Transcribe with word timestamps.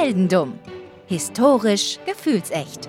Heldendumm. 0.00 0.58
Historisch 1.08 1.98
gefühlsecht. 2.06 2.88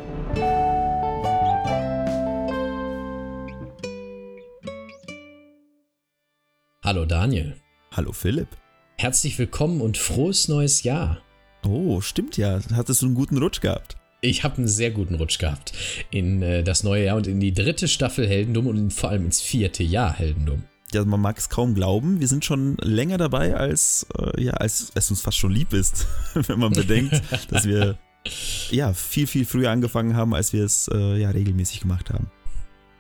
Hallo 6.86 7.04
Daniel. 7.06 7.58
Hallo 7.92 8.14
Philipp. 8.14 8.48
Herzlich 8.98 9.38
willkommen 9.38 9.82
und 9.82 9.98
frohes 9.98 10.48
neues 10.48 10.84
Jahr. 10.84 11.22
Oh, 11.68 12.00
stimmt 12.00 12.38
ja. 12.38 12.62
Hattest 12.74 13.02
du 13.02 13.08
einen 13.08 13.16
guten 13.16 13.40
Rutsch 13.40 13.60
gehabt? 13.60 13.98
Ich 14.22 14.46
habe 14.46 14.60
einen 14.60 14.70
sehr 14.70 14.92
guten 14.92 15.16
Rutsch 15.16 15.38
gehabt 15.38 15.74
in 16.12 16.42
äh, 16.42 16.64
das 16.64 16.84
neue 16.84 17.04
Jahr 17.04 17.18
und 17.18 17.28
in 17.28 17.42
die 17.42 17.54
dritte 17.54 17.90
Staffel 17.90 18.26
Heldendum 18.26 18.68
und 18.68 18.94
vor 18.94 19.10
allem 19.10 19.26
ins 19.26 19.42
vierte 19.42 19.84
Jahr 19.84 20.14
Heldendum. 20.14 20.64
Ja, 20.94 21.06
man 21.06 21.22
mag 21.22 21.38
es 21.38 21.50
kaum 21.50 21.74
glauben. 21.74 22.20
Wir 22.20 22.28
sind 22.28 22.44
schon 22.44 22.76
länger 22.78 23.18
dabei, 23.18 23.56
als, 23.56 24.06
äh, 24.18 24.44
ja, 24.44 24.54
als 24.54 24.92
es 24.94 25.10
uns 25.10 25.22
fast 25.22 25.38
schon 25.38 25.52
lieb 25.52 25.74
ist, 25.74 26.06
wenn 26.34 26.60
man 26.60 26.74
bedenkt, 26.74 27.22
dass 27.50 27.66
wir 27.66 27.98
ja 28.72 28.94
viel, 28.94 29.28
viel 29.28 29.46
früher 29.46 29.72
angefangen 29.72 30.16
haben, 30.16 30.34
als 30.34 30.52
wir 30.52 30.66
es 30.66 30.90
äh, 30.94 31.18
ja 31.18 31.30
regelmäßig 31.30 31.82
gemacht 31.82 32.10
haben. 32.10 32.30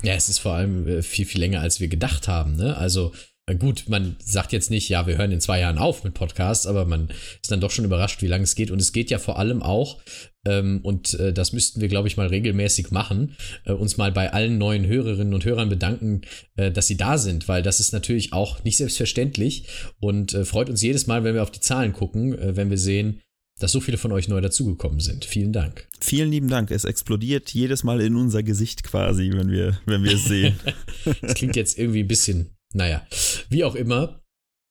Ja, 0.03 0.13
es 0.13 0.29
ist 0.29 0.39
vor 0.39 0.53
allem 0.53 0.87
äh, 0.87 1.01
viel, 1.01 1.25
viel 1.25 1.41
länger, 1.41 1.61
als 1.61 1.79
wir 1.79 1.87
gedacht 1.87 2.27
haben. 2.27 2.55
Ne? 2.55 2.75
Also 2.77 3.13
Gut, 3.59 3.85
man 3.87 4.15
sagt 4.23 4.53
jetzt 4.53 4.69
nicht, 4.69 4.87
ja, 4.87 5.07
wir 5.07 5.17
hören 5.17 5.31
in 5.31 5.41
zwei 5.41 5.59
Jahren 5.59 5.77
auf 5.77 6.03
mit 6.03 6.13
Podcasts, 6.13 6.67
aber 6.67 6.85
man 6.85 7.09
ist 7.41 7.51
dann 7.51 7.59
doch 7.59 7.71
schon 7.71 7.85
überrascht, 7.85 8.21
wie 8.21 8.27
lange 8.27 8.43
es 8.43 8.55
geht. 8.55 8.71
Und 8.71 8.79
es 8.79 8.93
geht 8.93 9.09
ja 9.09 9.19
vor 9.19 9.39
allem 9.39 9.61
auch, 9.61 9.99
ähm, 10.45 10.79
und 10.83 11.15
äh, 11.15 11.33
das 11.33 11.51
müssten 11.51 11.81
wir, 11.81 11.87
glaube 11.87 12.07
ich, 12.07 12.17
mal 12.17 12.27
regelmäßig 12.27 12.91
machen, 12.91 13.35
äh, 13.65 13.73
uns 13.73 13.97
mal 13.97 14.11
bei 14.11 14.31
allen 14.31 14.57
neuen 14.57 14.85
Hörerinnen 14.85 15.33
und 15.33 15.43
Hörern 15.43 15.69
bedanken, 15.69 16.21
äh, 16.55 16.71
dass 16.71 16.87
sie 16.87 16.97
da 16.97 17.17
sind, 17.17 17.47
weil 17.47 17.61
das 17.61 17.79
ist 17.79 17.93
natürlich 17.93 18.31
auch 18.31 18.63
nicht 18.63 18.77
selbstverständlich 18.77 19.65
und 19.99 20.33
äh, 20.33 20.45
freut 20.45 20.69
uns 20.69 20.81
jedes 20.81 21.07
Mal, 21.07 21.23
wenn 21.23 21.35
wir 21.35 21.43
auf 21.43 21.51
die 21.51 21.59
Zahlen 21.59 21.93
gucken, 21.93 22.37
äh, 22.37 22.55
wenn 22.55 22.69
wir 22.69 22.77
sehen, 22.77 23.21
dass 23.59 23.71
so 23.71 23.79
viele 23.79 23.97
von 23.97 24.11
euch 24.11 24.27
neu 24.27 24.41
dazugekommen 24.41 24.99
sind. 24.99 25.25
Vielen 25.25 25.53
Dank. 25.53 25.87
Vielen 25.99 26.31
lieben 26.31 26.47
Dank. 26.47 26.71
Es 26.71 26.83
explodiert 26.83 27.51
jedes 27.51 27.83
Mal 27.83 28.01
in 28.01 28.15
unser 28.15 28.41
Gesicht 28.41 28.83
quasi, 28.83 29.31
wenn 29.33 29.51
wir, 29.51 29.79
wenn 29.85 30.03
wir 30.03 30.13
es 30.13 30.25
sehen. 30.25 30.59
das 31.21 31.35
klingt 31.35 31.55
jetzt 31.55 31.77
irgendwie 31.77 31.99
ein 31.99 32.07
bisschen 32.07 32.55
naja, 32.73 33.05
wie 33.49 33.63
auch 33.63 33.75
immer, 33.75 34.23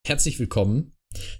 herzlich 0.06 0.38
willkommen 0.38 0.92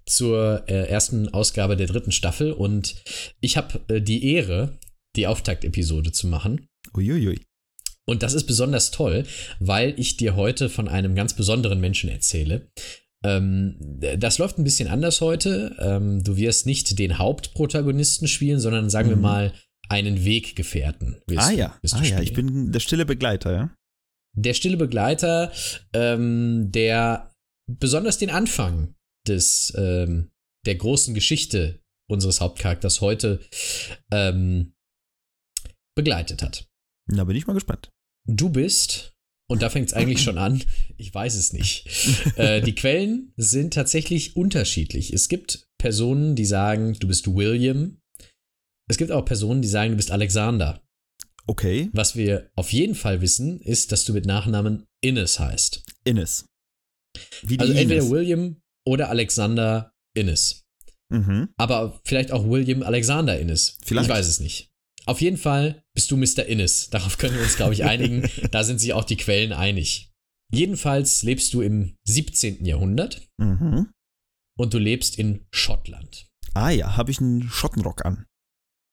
zur 0.05 0.65
äh, 0.69 0.89
ersten 0.89 1.29
Ausgabe 1.29 1.77
der 1.77 1.87
dritten 1.87 2.13
Staffel 2.13 2.53
und 2.53 3.03
ich 3.41 3.57
habe 3.57 3.81
äh, 3.89 4.01
die 4.01 4.35
Ehre, 4.35 4.79
die 5.17 5.27
Auftaktepisode 5.27 6.13
zu 6.13 6.27
machen. 6.27 6.69
Uiuiui. 6.95 7.41
Und 8.07 8.23
das 8.23 8.35
ist 8.35 8.45
besonders 8.45 8.91
toll, 8.91 9.25
weil 9.61 9.95
ich 9.99 10.17
dir 10.17 10.37
heute 10.37 10.69
von 10.69 10.89
einem 10.89 11.15
ganz 11.15 11.35
besonderen 11.35 11.81
Menschen 11.81 12.11
erzähle. 12.11 12.69
Ähm, 13.25 13.77
das 14.19 14.39
läuft 14.39 14.59
ein 14.59 14.65
bisschen 14.65 14.89
anders 14.89 15.21
heute. 15.21 15.77
Ähm, 15.79 16.25
du 16.25 16.37
wirst 16.37 16.67
nicht 16.67 16.99
den 16.99 17.19
Hauptprotagonisten 17.19 18.27
spielen, 18.27 18.59
sondern 18.59 18.91
sagen 18.91 19.09
mhm. 19.09 19.13
wir 19.13 19.19
mal 19.19 19.53
einen 19.89 20.25
Weggefährten. 20.25 21.23
ah 21.37 21.51
ja, 21.51 21.79
ah, 21.93 22.03
ja, 22.03 22.21
ich 22.21 22.33
bin 22.33 22.73
der 22.73 22.81
stille 22.81 23.07
Begleiter, 23.07 23.53
ja 23.53 23.71
der 24.37 24.55
stille 24.55 24.77
Begleiter, 24.77 25.53
ähm, 25.93 26.71
der 26.73 27.35
besonders 27.67 28.19
den 28.19 28.31
Anfang 28.31 28.95
des 29.27 29.73
ähm, 29.77 30.31
der 30.67 30.75
großen 30.77 31.15
Geschichte 31.15 31.81
unseres 32.09 32.41
Hauptcharakters 32.41 33.01
heute 33.01 33.41
ähm, 34.11 34.75
begleitet 35.97 36.43
hat. 36.43 36.69
Da 37.07 37.25
bin 37.25 37.37
ich 37.37 37.47
mal 37.47 37.55
gespannt. 37.55 37.91
Du 38.27 38.51
bist, 38.51 39.15
und 39.49 39.63
da 39.63 39.71
fängt 39.71 39.89
es 39.89 39.95
eigentlich 39.95 40.23
schon 40.23 40.39
an, 40.39 40.63
ich 40.97 41.15
weiß 41.15 41.35
es 41.37 41.53
nicht. 41.53 41.89
äh, 42.37 42.61
die 42.61 42.75
Quellen 42.75 43.33
sind 43.37 43.75
tatsächlich 43.75 44.37
unterschiedlich. 44.37 45.13
Es 45.13 45.29
gibt 45.29 45.69
Personen, 45.79 46.37
die 46.37 46.45
sagen, 46.45 46.95
du 46.95 47.09
bist 47.09 47.27
William. 47.27 48.01
Es 48.89 48.99
gibt 48.99 49.13
auch 49.13 49.25
Personen, 49.25 49.63
die 49.63 49.69
sagen, 49.69 49.93
du 49.93 49.97
bist 49.97 50.11
Alexander. 50.11 50.83
Okay. 51.47 51.91
Was 51.93 52.17
wir 52.17 52.51
auf 52.55 52.73
jeden 52.73 52.95
Fall 52.95 53.21
wissen, 53.21 53.61
ist, 53.61 53.93
dass 53.93 54.05
du 54.05 54.13
mit 54.13 54.27
Nachnamen 54.27 54.87
Innes 55.01 55.39
heißt. 55.39 55.83
Innes. 56.05 56.47
Wie 57.43 57.59
also 57.59 57.73
entweder 57.73 58.03
Ines. 58.03 58.11
William 58.11 58.57
oder 58.87 59.09
Alexander 59.09 59.93
Innes. 60.15 60.65
Mhm. 61.11 61.49
Aber 61.57 62.01
vielleicht 62.05 62.33
auch 62.33 62.49
William 62.49 62.83
Alexander 62.83 63.39
Innes. 63.39 63.79
Vielleicht. 63.85 64.09
Ich 64.09 64.15
weiß 64.15 64.27
es 64.27 64.41
nicht. 64.41 64.71
Auf 65.07 65.21
jeden 65.21 65.39
Fall 65.39 65.83
bist 65.95 66.11
du 66.11 66.17
Mr. 66.17 66.45
Innes. 66.47 66.91
Darauf 66.91 67.19
können 67.19 67.35
wir 67.35 67.43
uns, 67.43 67.57
glaube 67.57 67.75
ich, 67.75 67.85
einigen. 67.85 68.29
da 68.51 68.63
sind 68.63 68.81
sich 68.81 68.93
auch 68.93 69.05
die 69.05 69.17
Quellen 69.17 69.53
einig. 69.53 70.13
Jedenfalls 70.53 71.23
lebst 71.23 71.55
du 71.55 71.63
im 71.63 71.97
17. 72.05 72.65
Jahrhundert 72.65 73.27
mhm. 73.39 73.91
und 74.59 74.75
du 74.75 74.79
lebst 74.79 75.19
in 75.19 75.47
Schottland. 75.51 76.29
Ah 76.55 76.71
ja, 76.71 76.97
habe 76.97 77.11
ich 77.11 77.21
einen 77.21 77.49
Schottenrock 77.49 78.05
an. 78.05 78.27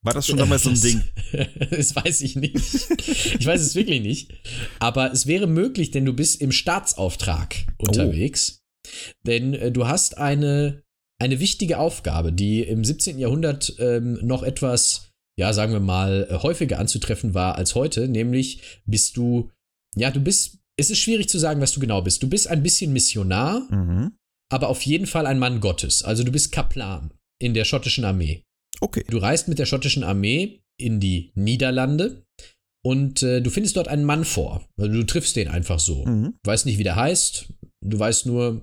War 0.08 0.14
das 0.14 0.28
schon 0.28 0.38
damals 0.38 0.64
so 0.64 0.70
ein 0.70 0.80
Ding? 0.80 1.04
das 1.70 1.94
weiß 1.94 2.22
ich 2.22 2.38
nicht. 2.38 2.56
Ich 2.56 3.46
weiß 3.46 3.60
es 3.60 3.76
wirklich 3.76 4.02
nicht. 4.02 4.34
Aber 4.80 5.12
es 5.12 5.28
wäre 5.28 5.48
möglich, 5.48 5.92
denn 5.92 6.06
du 6.06 6.14
bist 6.14 6.42
im 6.42 6.54
Staatsauftrag 6.54 7.66
unterwegs. 7.78 8.62
Oh. 8.62 8.90
Denn 9.26 9.54
äh, 9.54 9.70
du 9.70 9.86
hast 9.86 10.18
eine, 10.18 10.82
eine 11.20 11.42
wichtige 11.42 11.80
Aufgabe, 11.80 12.32
die 12.32 12.62
im 12.62 12.86
17. 12.86 13.20
Jahrhundert 13.20 13.76
ähm, 13.80 14.18
noch 14.22 14.44
etwas, 14.44 15.12
ja, 15.38 15.52
sagen 15.52 15.74
wir 15.74 15.82
mal, 15.82 16.26
äh, 16.30 16.36
häufiger 16.36 16.80
anzutreffen 16.80 17.34
war 17.34 17.56
als 17.56 17.76
heute. 17.76 18.08
Nämlich 18.08 18.62
bist 18.86 19.18
du, 19.18 19.52
ja, 19.98 20.10
du 20.10 20.22
bist, 20.22 20.60
es 20.78 20.90
ist 20.90 21.00
schwierig 21.00 21.28
zu 21.28 21.38
sagen, 21.38 21.60
was 21.60 21.74
du 21.74 21.82
genau 21.82 22.02
bist. 22.02 22.24
Du 22.24 22.30
bist 22.30 22.48
ein 22.48 22.64
bisschen 22.64 22.94
Missionar, 22.94 23.68
mhm. 23.70 24.14
aber 24.50 24.70
auf 24.70 24.84
jeden 24.84 25.06
Fall 25.06 25.26
ein 25.26 25.38
Mann 25.38 25.60
Gottes. 25.60 26.02
Also 26.02 26.24
du 26.24 26.32
bist 26.32 26.54
Kaplan 26.54 27.12
in 27.40 27.54
der 27.54 27.66
schottischen 27.66 28.06
Armee. 28.06 28.47
Okay. 28.82 29.04
Du 29.10 29.18
reist 29.18 29.48
mit 29.48 29.60
der 29.60 29.66
schottischen 29.66 30.04
Armee 30.04 30.62
in 30.78 31.00
die 31.00 31.32
Niederlande 31.36 32.24
und 32.84 33.24
äh, 33.24 33.42
du 33.42 33.50
findest 33.50 33.76
dort 33.78 33.88
einen 33.88 34.04
Mann 34.04 34.24
vor. 34.24 34.68
Also 34.78 34.92
du 34.92 35.06
triffst 35.06 35.36
den 35.36 35.48
einfach 35.48 35.80
so. 35.80 36.06
Mhm. 36.06 36.36
Du 36.44 36.52
weißt 36.52 36.66
nicht, 36.66 36.78
wie 36.78 36.84
der 36.84 36.96
heißt. 36.96 37.48
Du 37.82 38.00
weißt 38.00 38.26
nur, 38.28 38.62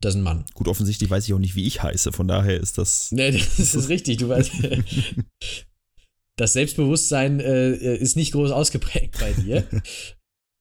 das 0.00 0.14
ist 0.14 0.20
ein 0.20 0.24
Mann. 0.24 0.44
Gut, 0.54 0.68
offensichtlich 0.68 1.08
weiß 1.08 1.26
ich 1.26 1.34
auch 1.34 1.38
nicht, 1.38 1.54
wie 1.56 1.66
ich 1.66 1.82
heiße. 1.82 2.12
Von 2.12 2.28
daher 2.28 2.60
ist 2.60 2.78
das. 2.78 3.08
Nee, 3.12 3.32
das 3.32 3.58
ist 3.58 3.88
richtig. 3.88 4.18
Du 4.18 4.28
weißt. 4.28 4.52
das 6.36 6.52
Selbstbewusstsein 6.52 7.40
äh, 7.40 7.96
ist 7.96 8.16
nicht 8.16 8.32
groß 8.32 8.50
ausgeprägt 8.50 9.18
bei 9.18 9.32
dir. 9.32 9.66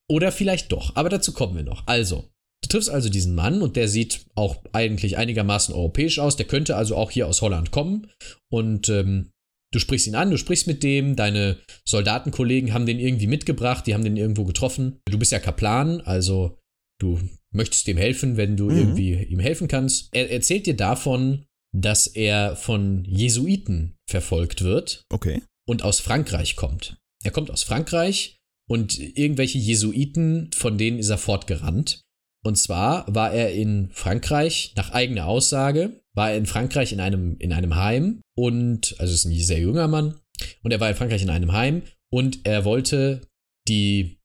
Oder 0.07 0.31
vielleicht 0.31 0.71
doch. 0.71 0.95
Aber 0.95 1.09
dazu 1.09 1.33
kommen 1.33 1.55
wir 1.55 1.63
noch. 1.63 1.85
Also, 1.87 2.29
Du 2.65 2.69
triffst 2.69 2.89
also 2.89 3.09
diesen 3.09 3.35
Mann 3.35 3.61
und 3.61 3.75
der 3.75 3.87
sieht 3.87 4.25
auch 4.33 4.57
eigentlich 4.73 5.17
einigermaßen 5.17 5.75
europäisch 5.75 6.17
aus. 6.17 6.35
Der 6.35 6.47
könnte 6.47 6.75
also 6.75 6.95
auch 6.95 7.11
hier 7.11 7.27
aus 7.27 7.43
Holland 7.43 7.69
kommen. 7.69 8.09
Und 8.49 8.89
ähm, 8.89 9.29
du 9.71 9.77
sprichst 9.77 10.07
ihn 10.07 10.15
an, 10.15 10.31
du 10.31 10.37
sprichst 10.39 10.65
mit 10.65 10.81
dem, 10.81 11.15
deine 11.15 11.59
Soldatenkollegen 11.87 12.73
haben 12.73 12.87
den 12.87 12.99
irgendwie 12.99 13.27
mitgebracht, 13.27 13.85
die 13.85 13.93
haben 13.93 14.03
den 14.03 14.17
irgendwo 14.17 14.45
getroffen. 14.45 14.99
Du 15.05 15.19
bist 15.19 15.31
ja 15.31 15.37
Kaplan, 15.37 16.01
also 16.01 16.57
du 16.99 17.19
möchtest 17.53 17.85
dem 17.85 17.97
helfen, 17.97 18.35
wenn 18.35 18.57
du 18.57 18.71
mhm. 18.71 18.77
irgendwie 18.77 19.13
ihm 19.13 19.39
helfen 19.39 19.67
kannst. 19.67 20.09
Er 20.11 20.31
erzählt 20.31 20.65
dir 20.65 20.75
davon, 20.75 21.45
dass 21.71 22.07
er 22.07 22.55
von 22.55 23.05
Jesuiten 23.05 23.95
verfolgt 24.09 24.63
wird. 24.63 25.03
Okay. 25.13 25.43
Und 25.67 25.83
aus 25.83 25.99
Frankreich 25.99 26.55
kommt. 26.55 26.97
Er 27.23 27.29
kommt 27.29 27.51
aus 27.51 27.61
Frankreich 27.61 28.37
und 28.67 28.97
irgendwelche 28.97 29.59
Jesuiten, 29.59 30.49
von 30.55 30.79
denen 30.79 30.97
ist 30.97 31.09
er 31.09 31.19
fortgerannt. 31.19 32.04
Und 32.45 32.57
zwar 32.57 33.05
war 33.13 33.33
er 33.33 33.53
in 33.53 33.89
Frankreich, 33.89 34.73
nach 34.75 34.91
eigener 34.91 35.25
Aussage, 35.25 35.99
war 36.13 36.29
er 36.29 36.37
in 36.37 36.45
Frankreich 36.45 36.93
in 36.93 36.99
einem, 36.99 37.37
in 37.39 37.51
einem 37.51 37.75
Heim 37.75 38.21
und, 38.37 38.95
also 38.99 39.11
ist 39.11 39.25
ein 39.25 39.33
sehr 39.33 39.59
junger 39.59 39.87
Mann, 39.87 40.19
und 40.61 40.71
er 40.71 40.79
war 40.79 40.89
in 40.89 40.95
Frankreich 40.95 41.23
in 41.23 41.31
einem 41.31 41.53
Heim 41.53 41.81
und 42.13 42.45
er 42.45 42.63
wollte 42.63 43.27
die, 43.67 44.19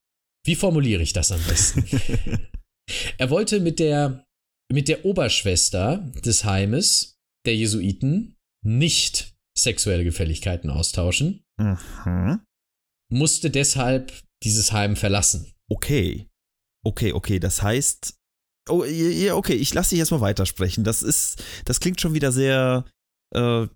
wie 0.45 0.55
formuliere 0.55 1.03
ich 1.03 1.15
das 1.15 1.33
am 1.33 1.43
besten? 1.45 1.83
er 3.17 3.31
wollte 3.31 3.59
mit 3.59 3.79
der, 3.79 4.27
mit 4.71 4.89
der 4.89 5.07
Oberschwester 5.07 6.13
des 6.23 6.45
Heimes, 6.45 7.17
der 7.47 7.57
Jesuiten, 7.57 8.37
nicht 8.63 9.35
sexuelle 9.57 10.05
Gefälligkeiten 10.05 10.69
austauschen, 10.69 11.43
mhm. 11.57 12.41
musste 13.11 13.49
deshalb 13.49 14.13
dieses 14.43 14.73
Heim 14.73 14.97
verlassen. 14.97 15.55
Okay. 15.71 16.30
Okay, 16.85 17.13
okay, 17.13 17.39
das 17.39 17.63
heißt. 17.63 18.15
Oh, 18.69 18.85
ja, 18.85 19.35
okay, 19.35 19.55
ich 19.55 19.75
lasse 19.75 19.91
dich 19.91 19.99
erstmal 19.99 20.21
weitersprechen. 20.21 20.85
Das 20.85 21.03
ist, 21.03 21.43
das 21.65 21.81
klingt 21.81 22.01
schon 22.01 22.15
wieder 22.15 22.31
sehr, 22.31 22.85
äh, 23.35 23.67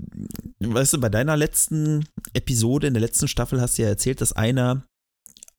weißt 0.60 0.92
du, 0.92 1.00
bei 1.00 1.08
deiner 1.08 1.36
letzten 1.36 2.06
Episode, 2.32 2.86
in 2.86 2.94
der 2.94 3.00
letzten 3.00 3.26
Staffel 3.26 3.60
hast 3.60 3.78
du 3.78 3.82
ja 3.82 3.88
erzählt, 3.88 4.20
dass 4.20 4.32
einer 4.32 4.86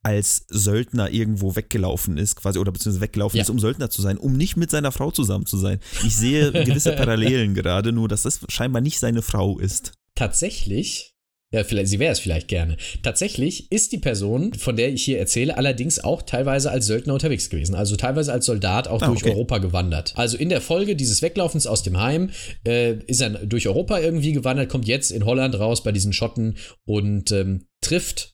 als 0.05 0.45
Söldner 0.49 1.09
irgendwo 1.09 1.55
weggelaufen 1.55 2.19
ist, 2.19 2.35
quasi, 2.35 2.59
oder 2.59 2.71
beziehungsweise 2.71 3.01
weggelaufen 3.01 3.37
ja. 3.37 3.41
ist, 3.41 3.49
um 3.49 3.57
Söldner 3.57 3.89
zu 3.89 4.03
sein, 4.03 4.19
um 4.19 4.37
nicht 4.37 4.55
mit 4.55 4.69
seiner 4.69 4.91
Frau 4.91 5.09
zusammen 5.09 5.47
zu 5.47 5.57
sein. 5.57 5.79
Ich 6.03 6.15
sehe 6.15 6.51
gewisse 6.51 6.91
Parallelen 6.95 7.55
gerade, 7.55 7.91
nur 7.91 8.07
dass 8.07 8.21
das 8.21 8.41
scheinbar 8.47 8.83
nicht 8.83 8.99
seine 8.99 9.23
Frau 9.23 9.57
ist. 9.57 9.93
Tatsächlich 10.13 11.14
Ja, 11.55 11.63
vielleicht, 11.63 11.87
sie 11.87 11.99
wäre 11.99 12.11
es 12.11 12.19
vielleicht 12.19 12.49
gerne. 12.49 12.75
Tatsächlich 13.01 13.71
ist 13.71 13.93
die 13.93 13.97
Person, 13.97 14.53
von 14.55 14.75
der 14.75 14.89
ich 14.89 15.05
hier 15.05 15.19
erzähle, 15.19 15.57
allerdings 15.57 16.03
auch 16.03 16.21
teilweise 16.21 16.69
als 16.69 16.85
Söldner 16.85 17.13
unterwegs 17.13 17.49
gewesen. 17.49 17.75
Also 17.75 17.95
teilweise 17.95 18.33
als 18.33 18.45
Soldat 18.45 18.89
auch 18.89 19.01
Ah, 19.01 19.07
durch 19.07 19.21
okay. 19.23 19.31
Europa 19.31 19.59
gewandert. 19.59 20.11
Also 20.17 20.35
in 20.35 20.49
der 20.49 20.59
Folge 20.59 20.97
dieses 20.97 21.21
Weglaufens 21.21 21.65
aus 21.65 21.81
dem 21.81 21.97
Heim 21.97 22.31
äh, 22.67 22.95
ist 23.07 23.21
er 23.21 23.29
durch 23.29 23.69
Europa 23.69 23.99
irgendwie 23.99 24.33
gewandert, 24.33 24.67
kommt 24.67 24.85
jetzt 24.85 25.11
in 25.11 25.23
Holland 25.23 25.57
raus 25.57 25.81
bei 25.81 25.93
diesen 25.93 26.11
Schotten 26.11 26.57
und 26.85 27.31
ähm, 27.31 27.67
trifft 27.81 28.33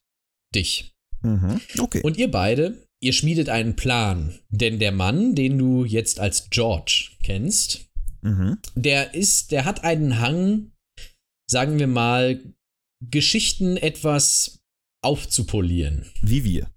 dich. 0.56 0.96
Mhm. 1.22 1.62
Okay. 1.78 2.02
Und 2.02 2.18
ihr 2.18 2.32
beide, 2.32 2.88
ihr 3.02 3.14
schmiedet 3.14 3.50
einen 3.50 3.76
Plan. 3.76 4.40
Denn 4.50 4.80
der 4.80 4.92
Mann, 4.92 5.36
den 5.36 5.60
du 5.60 5.86
jetzt 5.86 6.20
als 6.20 6.50
George 6.50 7.12
kennst, 7.24 7.82
mhm. 8.24 8.58
der 8.74 9.14
ist, 9.14 9.52
der 9.52 9.66
hat 9.66 9.84
einen 9.84 10.20
Hang, 10.20 10.72
sagen 11.48 11.78
wir 11.78 11.86
mal, 11.86 12.42
Geschichten 13.10 13.78
etwas 13.78 14.60
aufzupolieren. 15.04 16.06
Wie 16.22 16.44
wir. 16.44 16.68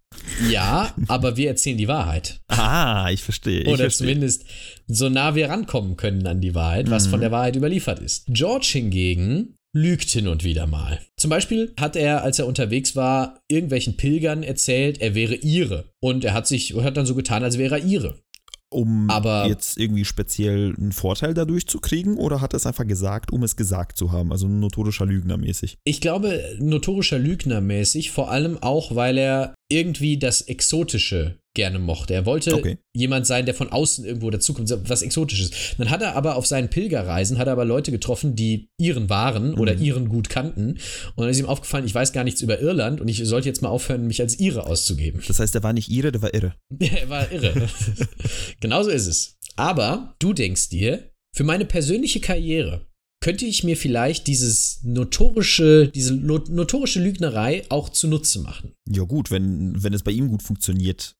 Ja, 0.49 0.95
aber 1.09 1.37
wir 1.37 1.49
erzählen 1.49 1.77
die 1.77 1.89
Wahrheit. 1.89 2.41
Ah, 2.49 3.09
ich 3.11 3.23
verstehe. 3.23 3.63
Ich 3.63 3.67
Oder 3.69 3.77
verstehe. 3.85 4.07
zumindest 4.07 4.45
so 4.87 5.09
nah 5.09 5.35
wir 5.35 5.49
rankommen 5.49 5.97
können 5.97 6.27
an 6.27 6.41
die 6.41 6.55
Wahrheit, 6.55 6.89
was 6.89 7.07
Mhm. 7.07 7.11
von 7.11 7.21
der 7.21 7.33
Wahrheit 7.33 7.57
überliefert 7.57 7.99
ist. 7.99 8.25
George 8.29 8.69
hingegen 8.73 9.57
lügt 9.77 10.09
hin 10.11 10.29
und 10.29 10.45
wieder 10.45 10.69
mal. 10.69 11.01
Zum 11.17 11.31
Beispiel 11.31 11.75
hat 11.81 11.97
er, 11.97 12.23
als 12.23 12.39
er 12.39 12.47
unterwegs 12.47 12.95
war, 12.95 13.41
irgendwelchen 13.49 13.97
Pilgern 13.97 14.45
erzählt, 14.45 15.01
er 15.01 15.17
wäre 15.17 15.35
ihre. 15.35 15.91
Und 16.01 16.25
er 16.25 16.33
hat 16.33 16.47
sich, 16.47 16.75
hat 16.77 16.97
dann 16.97 17.07
so 17.07 17.17
getan, 17.17 17.43
als 17.43 17.59
wäre 17.59 17.81
er 17.81 17.85
ihre. 17.85 18.23
Um 18.75 19.09
Aber- 19.09 19.47
jetzt 19.47 19.79
irgendwie 19.79 20.05
speziell 20.05 20.75
einen 20.77 20.91
Vorteil 20.91 21.33
dadurch 21.33 21.69
zu 21.69 21.79
kriegen 21.79 22.17
oder 22.17 22.41
hat 22.41 22.55
er 22.55 22.57
es 22.57 22.67
einfach 22.67 22.87
gesagt, 22.87 23.33
um 23.33 23.45
es 23.45 23.55
gesagt 23.55 23.97
zu 23.97 24.11
haben? 24.11 24.33
Also 24.33 24.49
notorischer 24.49 25.07
Lügner 25.07 25.37
mäßig. 25.37 25.77
Ich 25.85 26.01
glaube, 26.01 26.41
notorischer 26.59 27.19
Lügner 27.21 27.61
mäßig, 27.61 28.11
vor 28.11 28.33
allem 28.33 28.59
auch, 28.61 28.97
weil 28.97 29.17
er 29.17 29.55
irgendwie 29.71 30.19
das 30.19 30.41
Exotische 30.41 31.39
gerne 31.55 31.79
mochte. 31.79 32.15
Er 32.15 32.27
wollte 32.27 32.55
Okay. 32.55 32.79
jemand 32.95 33.27
sein, 33.27 33.47
der 33.47 33.55
von 33.55 33.71
außen 33.71 34.05
irgendwo 34.05 34.29
dazukommt, 34.31 34.69
was 34.89 35.03
Exotisches. 35.03 35.51
Dann 35.79 35.89
hat 35.91 36.03
er 36.03 36.17
aber 36.17 36.35
auf 36.37 36.47
seinen 36.47 36.69
Pilgerreisen, 36.69 37.39
hat 37.39 37.47
er 37.47 37.53
aber 37.53 37.65
Leute 37.65 37.93
getroffen, 37.93 38.35
die 38.35 38.69
ihren 38.79 39.09
waren 39.09 39.55
oder 39.55 39.75
Mhm. 39.77 39.83
ihren 39.83 40.09
gut 40.09 40.29
kannten. 40.29 40.71
Und 40.71 41.23
dann 41.23 41.29
ist 41.29 41.39
ihm 41.39 41.47
aufgefallen, 41.47 41.87
ich 41.87 41.95
weiß 41.95 42.13
gar 42.13 42.25
nichts 42.25 42.41
über 42.43 42.61
Irland 42.61 43.01
und 43.01 43.09
ich 43.09 43.19
sollte 43.25 43.49
jetzt 43.49 43.63
mal 43.63 43.69
aufhören, 43.69 44.07
mich 44.07 44.21
als 44.21 44.39
ihre 44.39 44.67
auszugeben. 44.67 45.23
Das 45.27 45.39
heißt, 45.39 45.55
er 45.55 45.63
war 45.63 45.73
nicht 45.73 45.89
ihre, 45.89 46.11
der 46.13 46.23
war 46.23 46.35
irre. 46.35 46.55
er 46.81 47.09
war 47.09 47.31
irre. 47.31 47.69
Genauso 48.61 48.91
ist 48.91 49.07
es. 49.07 49.37
Aber 49.57 50.17
du 50.19 50.33
denkst 50.33 50.69
dir, 50.71 51.11
für 51.37 51.45
meine 51.45 51.65
persönliche 51.65 52.21
Karriere 52.21 52.87
könnte 53.23 53.45
ich 53.47 53.65
mir 53.65 53.77
vielleicht 53.77 54.27
dieses 54.27 54.81
notorische, 54.83 55.89
diese 55.89 56.15
notorische 56.15 57.01
Lügnerei 57.01 57.63
auch 57.71 57.89
zunutze 57.89 58.41
machen. 58.41 58.73
Ja 58.91 59.05
gut, 59.05 59.31
wenn, 59.31 59.83
wenn 59.83 59.95
es 59.95 60.03
bei 60.03 60.11
ihm 60.11 60.29
gut 60.29 60.43
funktioniert 60.43 61.15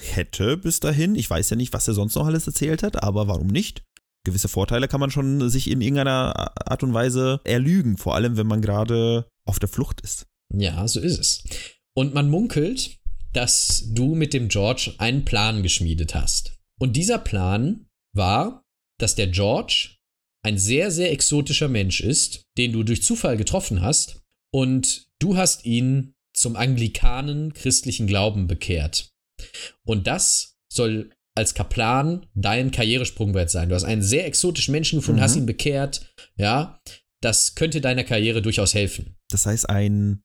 hätte 0.00 0.56
bis 0.56 0.80
dahin. 0.80 1.14
Ich 1.14 1.28
weiß 1.28 1.50
ja 1.50 1.56
nicht, 1.56 1.72
was 1.72 1.88
er 1.88 1.94
sonst 1.94 2.14
noch 2.14 2.26
alles 2.26 2.46
erzählt 2.46 2.82
hat, 2.82 3.02
aber 3.02 3.28
warum 3.28 3.46
nicht? 3.46 3.82
Gewisse 4.24 4.48
Vorteile 4.48 4.88
kann 4.88 5.00
man 5.00 5.10
schon 5.10 5.48
sich 5.50 5.68
in 5.68 5.80
irgendeiner 5.80 6.52
Art 6.68 6.82
und 6.82 6.94
Weise 6.94 7.40
erlügen, 7.44 7.96
vor 7.96 8.14
allem 8.14 8.36
wenn 8.36 8.46
man 8.46 8.62
gerade 8.62 9.26
auf 9.44 9.58
der 9.58 9.68
Flucht 9.68 10.00
ist. 10.00 10.26
Ja, 10.54 10.86
so 10.86 11.00
ist 11.00 11.18
es. 11.18 11.44
Und 11.94 12.14
man 12.14 12.30
munkelt, 12.30 12.98
dass 13.32 13.84
du 13.88 14.14
mit 14.14 14.34
dem 14.34 14.48
George 14.48 14.94
einen 14.98 15.24
Plan 15.24 15.62
geschmiedet 15.62 16.14
hast. 16.14 16.58
Und 16.78 16.96
dieser 16.96 17.18
Plan 17.18 17.86
war, 18.14 18.62
dass 18.98 19.14
der 19.14 19.28
George 19.28 19.96
ein 20.44 20.58
sehr, 20.58 20.90
sehr 20.90 21.12
exotischer 21.12 21.68
Mensch 21.68 22.00
ist, 22.00 22.44
den 22.58 22.72
du 22.72 22.82
durch 22.82 23.02
Zufall 23.02 23.36
getroffen 23.36 23.80
hast 23.80 24.20
und 24.52 25.06
du 25.18 25.36
hast 25.36 25.64
ihn 25.64 26.14
zum 26.34 26.56
anglikanen 26.56 27.52
christlichen 27.52 28.06
Glauben 28.06 28.46
bekehrt. 28.46 29.11
Und 29.84 30.06
das 30.06 30.56
soll 30.72 31.10
als 31.34 31.54
Kaplan 31.54 32.26
dein 32.34 32.70
Karrieresprungwert 32.70 33.50
sein. 33.50 33.68
Du 33.68 33.74
hast 33.74 33.84
einen 33.84 34.02
sehr 34.02 34.26
exotischen 34.26 34.72
Menschen 34.72 34.98
gefunden, 34.98 35.20
Mhm. 35.20 35.24
hast 35.24 35.36
ihn 35.36 35.46
bekehrt, 35.46 36.12
ja. 36.36 36.80
Das 37.22 37.54
könnte 37.54 37.80
deiner 37.80 38.04
Karriere 38.04 38.42
durchaus 38.42 38.74
helfen. 38.74 39.16
Das 39.30 39.46
heißt, 39.46 39.70
ein 39.70 40.22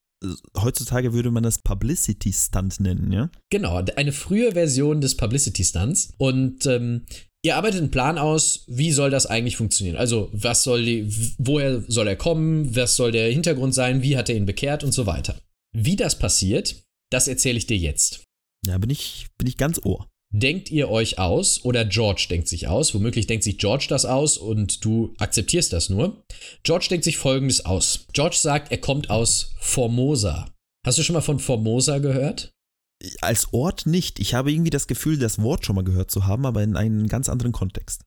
heutzutage 0.58 1.14
würde 1.14 1.30
man 1.30 1.44
das 1.44 1.60
Publicity 1.60 2.34
Stunt 2.34 2.80
nennen, 2.80 3.12
ja? 3.12 3.30
Genau, 3.52 3.76
eine 3.96 4.12
frühe 4.12 4.54
Version 4.54 5.00
des 5.00 5.16
Publicity 5.16 5.64
Stunts. 5.64 6.14
Und 6.18 6.66
ähm, 6.66 7.06
ihr 7.44 7.56
arbeitet 7.56 7.82
einen 7.82 7.92
Plan 7.92 8.18
aus, 8.18 8.64
wie 8.68 8.92
soll 8.92 9.12
das 9.12 9.28
eigentlich 9.28 9.58
funktionieren? 9.58 9.96
Also, 9.96 10.30
was 10.34 10.64
soll 10.64 10.84
die, 10.84 11.36
woher 11.38 11.84
soll 11.88 12.08
er 12.08 12.16
kommen? 12.16 12.76
Was 12.76 12.96
soll 12.96 13.12
der 13.12 13.32
Hintergrund 13.32 13.76
sein? 13.76 14.02
Wie 14.02 14.18
hat 14.18 14.28
er 14.30 14.36
ihn 14.36 14.48
bekehrt 14.48 14.84
und 14.84 14.92
so 14.92 15.06
weiter? 15.06 15.40
Wie 15.72 15.96
das 15.96 16.18
passiert, 16.18 16.84
das 17.12 17.28
erzähle 17.28 17.60
ich 17.60 17.68
dir 17.68 17.78
jetzt. 17.78 18.24
Ja, 18.66 18.78
bin 18.78 18.90
ich, 18.90 19.28
bin 19.38 19.48
ich 19.48 19.58
ganz 19.58 19.80
ohr. 19.84 20.08
Denkt 20.34 20.70
ihr 20.72 20.90
euch 20.90 21.20
aus 21.20 21.64
oder 21.64 21.86
George 21.86 22.28
denkt 22.30 22.50
sich 22.50 22.68
aus? 22.68 22.94
Womöglich 22.94 23.28
denkt 23.28 23.46
sich 23.46 23.58
George 23.58 23.86
das 23.88 24.06
aus 24.06 24.38
und 24.38 24.84
du 24.84 25.14
akzeptierst 25.20 25.72
das 25.72 25.90
nur. 25.90 26.22
George 26.64 26.88
denkt 26.90 27.06
sich 27.06 27.18
folgendes 27.18 27.66
aus. 27.66 28.06
George 28.12 28.36
sagt, 28.38 28.72
er 28.72 28.80
kommt 28.80 29.10
aus 29.10 29.54
Formosa. 29.60 30.54
Hast 30.86 30.98
du 30.98 31.04
schon 31.04 31.14
mal 31.14 31.22
von 31.22 31.40
Formosa 31.40 32.00
gehört? 32.00 32.52
Als 33.22 33.54
Ort 33.54 33.86
nicht. 33.86 34.20
Ich 34.20 34.34
habe 34.34 34.52
irgendwie 34.52 34.70
das 34.70 34.88
Gefühl, 34.88 35.18
das 35.18 35.42
Wort 35.42 35.66
schon 35.66 35.76
mal 35.76 35.84
gehört 35.84 36.12
zu 36.12 36.26
haben, 36.26 36.46
aber 36.46 36.62
in 36.62 36.76
einem 36.76 37.08
ganz 37.08 37.30
anderen 37.30 37.54
Kontext. 37.54 38.02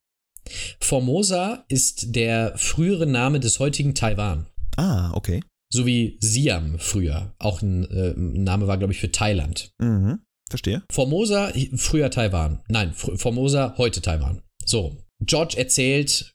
Formosa 0.80 1.64
ist 1.68 2.14
der 2.14 2.56
frühere 2.56 3.06
Name 3.06 3.40
des 3.40 3.60
heutigen 3.60 3.94
Taiwan. 3.94 4.46
Ah, 4.76 5.12
okay. 5.14 5.42
So 5.72 5.86
wie 5.86 6.18
Siam 6.20 6.78
früher. 6.78 7.34
Auch 7.38 7.62
ein 7.62 7.84
äh, 7.90 8.14
Name 8.16 8.66
war, 8.66 8.76
glaube 8.78 8.92
ich, 8.92 9.00
für 9.00 9.12
Thailand. 9.12 9.70
Mhm. 9.78 10.20
Verstehe. 10.50 10.82
Formosa, 10.90 11.52
früher 11.76 12.10
Taiwan. 12.10 12.62
Nein, 12.68 12.92
Formosa, 12.92 13.74
heute 13.78 14.02
Taiwan. 14.02 14.42
So. 14.66 14.96
George 15.20 15.56
erzählt, 15.56 16.34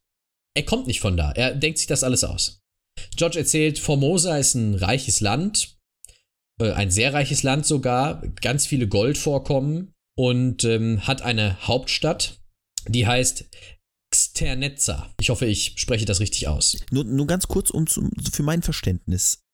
er 0.56 0.64
kommt 0.64 0.88
nicht 0.88 1.02
von 1.02 1.18
da. 1.18 1.32
Er 1.32 1.54
denkt 1.54 1.80
sich 1.80 1.88
das 1.88 2.04
alles 2.04 2.24
aus. 2.24 2.62
George 3.18 3.40
erzählt, 3.40 3.78
Formosa 3.78 4.38
ist 4.38 4.56
ein 4.56 4.76
reiches 4.76 5.20
Land, 5.20 5.76
äh, 6.62 6.72
ein 6.72 6.92
sehr 6.92 7.14
reiches 7.14 7.44
Land 7.44 7.66
sogar, 7.66 8.22
ganz 8.42 8.66
viele 8.66 8.88
Goldvorkommen 8.88 9.94
und 10.18 10.64
ähm, 10.64 11.06
hat 11.06 11.22
eine 11.22 11.68
Hauptstadt, 11.68 12.40
die 12.88 13.06
heißt 13.06 13.46
Xternetza. 14.12 15.14
Ich 15.20 15.30
hoffe, 15.30 15.46
ich 15.46 15.74
spreche 15.76 16.06
das 16.06 16.22
richtig 16.22 16.48
aus. 16.48 16.78
Nur, 16.92 17.04
nur 17.04 17.28
ganz 17.28 17.48
kurz 17.48 17.70
um 17.70 17.88
zum, 17.88 18.12
für 18.32 18.44
mein 18.44 18.62
Verständnis. 18.62 19.45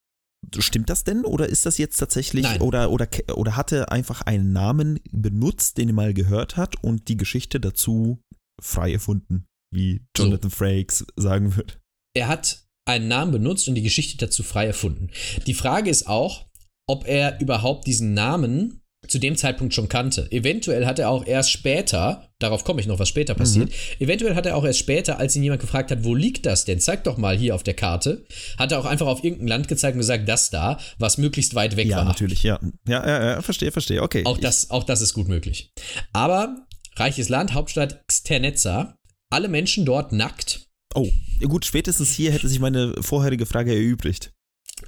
Stimmt 0.58 0.90
das 0.90 1.04
denn 1.04 1.24
oder 1.24 1.48
ist 1.48 1.66
das 1.66 1.78
jetzt 1.78 1.98
tatsächlich 1.98 2.44
Nein. 2.44 2.62
oder 2.62 2.90
oder 2.92 3.08
oder 3.36 3.56
hat 3.56 3.72
er 3.72 3.92
einfach 3.92 4.22
einen 4.22 4.52
Namen 4.52 5.00
benutzt, 5.12 5.78
den 5.78 5.90
er 5.90 5.94
mal 5.94 6.14
gehört 6.14 6.58
hat 6.58 6.84
und 6.84 7.08
die 7.08 7.18
Geschichte 7.18 7.60
dazu 7.60 8.20
frei 8.62 8.92
erfunden, 8.94 9.46
wie 9.74 10.02
So. 10.18 10.24
Jonathan 10.24 10.52
Frakes 10.52 11.06
sagen 11.16 11.56
würde? 11.56 11.76
er 12.14 12.28
hat 12.28 12.66
einen 12.86 13.08
Namen 13.08 13.32
benutzt 13.32 13.68
und 13.70 13.76
die 13.76 13.82
Geschichte 13.84 14.18
dazu 14.18 14.44
frei 14.44 14.66
erfunden. 14.66 15.10
Die 15.48 15.54
Frage 15.54 15.90
ist 15.90 16.08
auch, 16.08 16.48
ob 16.90 17.08
er 17.08 17.40
überhaupt 17.40 17.88
diesen 17.88 18.14
Namen 18.14 18.81
zu 19.12 19.20
dem 19.20 19.36
Zeitpunkt 19.36 19.74
schon 19.74 19.90
kannte. 19.90 20.28
Eventuell 20.32 20.86
hat 20.86 20.98
er 20.98 21.10
auch 21.10 21.26
erst 21.26 21.52
später, 21.52 22.30
darauf 22.40 22.64
komme 22.64 22.80
ich 22.82 22.88
noch, 22.88 22.98
was 22.98 23.10
später 23.10 23.36
passiert, 23.36 23.72
eventuell 24.00 24.36
hat 24.36 24.46
er 24.46 24.56
auch 24.56 24.64
erst 24.64 24.80
später, 24.80 25.20
als 25.20 25.36
ihn 25.36 25.44
jemand 25.44 25.62
gefragt 25.62 25.92
hat, 25.92 26.04
wo 26.04 26.16
liegt 26.16 26.46
das 26.46 26.66
denn? 26.66 26.80
Zeig 26.80 27.04
doch 27.04 27.18
mal 27.18 27.38
hier 27.38 27.54
auf 27.54 27.64
der 27.64 27.74
Karte, 27.74 28.26
hat 28.58 28.72
er 28.72 28.80
auch 28.80 28.86
einfach 28.86 29.08
auf 29.08 29.24
irgendein 29.24 29.48
Land 29.50 29.68
gezeigt 29.68 29.96
und 29.96 30.00
gesagt, 30.00 30.28
das 30.30 30.50
da, 30.50 30.80
was 30.98 31.18
möglichst 31.18 31.54
weit 31.56 31.76
weg 31.76 31.88
Ja, 31.88 31.98
war. 31.98 32.06
natürlich, 32.06 32.42
ja. 32.44 32.60
Ja, 32.88 33.06
ja, 33.06 33.26
ja, 33.26 33.42
verstehe, 33.42 33.72
verstehe. 33.72 34.02
Okay. 34.02 34.24
Auch 34.26 34.38
das, 34.38 34.70
auch 34.72 34.84
das 34.86 35.02
ist 35.02 35.14
gut 35.14 35.28
möglich. 35.28 35.72
Aber 36.14 36.66
reiches 36.96 37.28
Land, 37.30 37.54
Hauptstadt 37.54 38.08
Xternetza, 38.08 38.96
alle 39.30 39.50
Menschen 39.50 39.86
dort 39.86 40.14
nackt, 40.14 40.62
Oh, 40.94 41.08
ja 41.40 41.48
gut, 41.48 41.64
spätestens 41.66 42.12
hier 42.12 42.34
hätte 42.34 42.50
sich 42.50 42.60
meine 42.60 42.94
vorherige 43.00 43.46
Frage 43.46 43.74
erübrigt. 43.74 44.34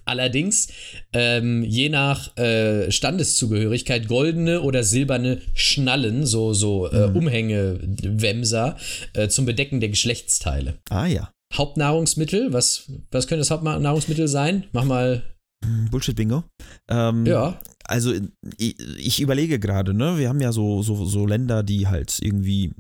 Allerdings, 0.06 0.68
ähm, 1.14 1.64
je 1.64 1.90
nach 1.90 2.36
äh, 2.38 2.92
Standeszugehörigkeit, 2.92 4.08
goldene 4.08 4.62
oder 4.62 4.84
silberne 4.84 5.42
Schnallen, 5.54 6.26
so, 6.26 6.54
so 6.54 6.88
äh, 6.90 7.08
Mhm. 7.08 7.16
Umhängewämser, 7.18 8.78
äh, 9.14 9.28
zum 9.28 9.46
Bedecken 9.46 9.80
der 9.80 9.90
Geschlechtsteile. 9.90 10.76
Ah 10.90 11.06
ja. 11.06 11.32
Hauptnahrungsmittel, 11.54 12.52
was, 12.52 12.92
was 13.12 13.28
könnte 13.28 13.40
das 13.42 13.52
Hauptnahrungsmittel 13.52 14.28
sein? 14.28 14.66
Mach 14.72 14.86
mal, 14.86 15.24
Hm, 15.64 15.90
Bullshit-Bingo. 15.92 16.44
Ähm, 16.90 17.26
ja. 17.26 17.60
Also 17.86 18.14
ich, 18.58 18.76
ich 18.98 19.22
überlege 19.22 19.60
gerade, 19.60 19.94
ne? 19.94 20.18
Wir 20.18 20.28
haben 20.30 20.42
ja 20.42 20.52
so, 20.52 20.82
so, 20.82 21.06
so 21.06 21.26
Länder, 21.26 21.64
die 21.64 21.88
halt 21.88 22.18
irgendwie, 22.22 22.72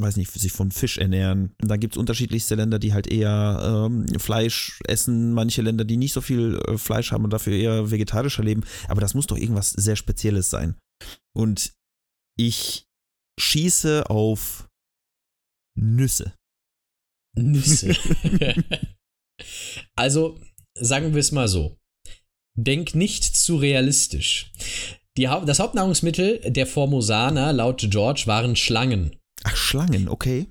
weiß 0.00 0.16
nicht, 0.16 0.30
sich 0.30 0.52
von 0.52 0.70
Fisch 0.70 0.98
ernähren. 0.98 1.54
Dann 1.58 1.80
gibt 1.80 1.94
es 1.94 1.98
unterschiedlichste 1.98 2.54
Länder, 2.54 2.78
die 2.78 2.92
halt 2.92 3.08
eher 3.08 3.88
ähm, 3.88 4.06
Fleisch 4.18 4.80
essen, 4.86 5.32
manche 5.32 5.62
Länder, 5.62 5.84
die 5.84 5.96
nicht 5.96 6.12
so 6.12 6.20
viel 6.20 6.60
äh, 6.66 6.78
Fleisch 6.78 7.10
haben 7.10 7.24
und 7.24 7.32
dafür 7.32 7.56
eher 7.56 7.90
vegetarischer 7.90 8.44
leben. 8.44 8.64
Aber 8.88 9.00
das 9.00 9.14
muss 9.14 9.26
doch 9.26 9.36
irgendwas 9.36 9.70
sehr 9.70 9.96
Spezielles 9.96 10.50
sein. 10.50 10.76
Und 11.36 11.72
ich 12.38 12.86
schieße 13.40 14.08
auf 14.08 14.68
Nüsse. 15.76 16.34
Nüsse. 17.36 17.94
also, 19.96 20.40
sagen 20.74 21.12
wir 21.12 21.20
es 21.20 21.32
mal 21.32 21.48
so. 21.48 21.76
Denk 22.56 22.94
nicht 22.94 23.24
zu 23.24 23.56
realistisch. 23.56 24.52
Die, 25.16 25.24
das 25.24 25.58
Hauptnahrungsmittel 25.58 26.40
der 26.50 26.66
Formosaner 26.66 27.52
laut 27.52 27.86
George 27.90 28.24
waren 28.26 28.56
Schlangen. 28.56 29.16
Ach, 29.48 29.56
Schlangen, 29.56 30.08
okay. 30.08 30.48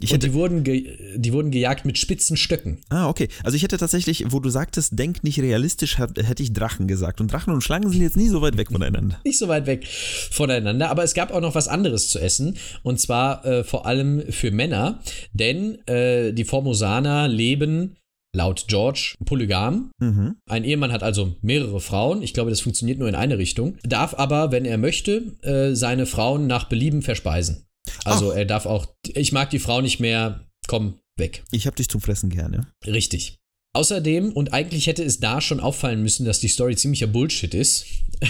Ich 0.00 0.12
und 0.12 0.22
die 0.22 0.32
wurden, 0.32 0.62
die 0.62 1.32
wurden 1.32 1.50
gejagt 1.50 1.84
mit 1.84 1.98
spitzen 1.98 2.36
Stöcken. 2.36 2.78
ah, 2.88 3.08
okay. 3.08 3.28
Also 3.42 3.56
ich 3.56 3.64
hätte 3.64 3.78
tatsächlich, 3.78 4.26
wo 4.28 4.38
du 4.38 4.48
sagtest, 4.48 4.96
denk 4.96 5.24
nicht 5.24 5.40
realistisch, 5.40 5.98
hätte 5.98 6.42
ich 6.42 6.52
Drachen 6.52 6.86
gesagt. 6.86 7.20
Und 7.20 7.32
Drachen 7.32 7.52
und 7.52 7.62
Schlangen 7.62 7.90
sind 7.90 8.02
jetzt 8.02 8.16
nie 8.16 8.28
so 8.28 8.40
weit 8.40 8.56
weg 8.56 8.68
voneinander. 8.70 9.20
Nicht 9.24 9.38
so 9.38 9.48
weit 9.48 9.66
weg 9.66 9.88
voneinander, 10.30 10.88
aber 10.90 11.02
es 11.02 11.14
gab 11.14 11.32
auch 11.32 11.40
noch 11.40 11.56
was 11.56 11.66
anderes 11.66 12.10
zu 12.10 12.20
essen. 12.20 12.56
Und 12.84 13.00
zwar 13.00 13.44
äh, 13.44 13.64
vor 13.64 13.86
allem 13.86 14.22
für 14.30 14.52
Männer, 14.52 15.00
denn 15.32 15.84
äh, 15.88 16.32
die 16.32 16.44
Formosaner 16.44 17.26
leben 17.26 17.96
laut 18.36 18.66
George 18.68 19.14
polygam. 19.24 19.90
Mhm. 19.98 20.36
Ein 20.48 20.62
Ehemann 20.62 20.92
hat 20.92 21.02
also 21.02 21.34
mehrere 21.40 21.80
Frauen. 21.80 22.22
Ich 22.22 22.34
glaube, 22.34 22.50
das 22.50 22.60
funktioniert 22.60 23.00
nur 23.00 23.08
in 23.08 23.14
eine 23.16 23.38
Richtung. 23.38 23.78
Darf 23.82 24.14
aber, 24.14 24.52
wenn 24.52 24.64
er 24.64 24.78
möchte, 24.78 25.36
äh, 25.42 25.74
seine 25.74 26.06
Frauen 26.06 26.46
nach 26.46 26.68
Belieben 26.68 27.02
verspeisen. 27.02 27.64
Also 28.12 28.30
er 28.30 28.44
darf 28.44 28.66
auch, 28.66 28.86
ich 29.06 29.32
mag 29.32 29.50
die 29.50 29.58
Frau 29.58 29.80
nicht 29.80 30.00
mehr, 30.00 30.46
komm 30.66 30.98
weg. 31.16 31.44
Ich 31.50 31.66
hab 31.66 31.76
dich 31.76 31.88
zum 31.88 32.00
Fressen 32.00 32.30
gerne. 32.30 32.66
Richtig. 32.86 33.36
Außerdem, 33.74 34.32
und 34.32 34.52
eigentlich 34.52 34.86
hätte 34.86 35.04
es 35.04 35.20
da 35.20 35.40
schon 35.40 35.60
auffallen 35.60 36.02
müssen, 36.02 36.24
dass 36.24 36.40
die 36.40 36.48
Story 36.48 36.74
ziemlicher 36.76 37.06
Bullshit 37.06 37.54
ist. 37.54 37.84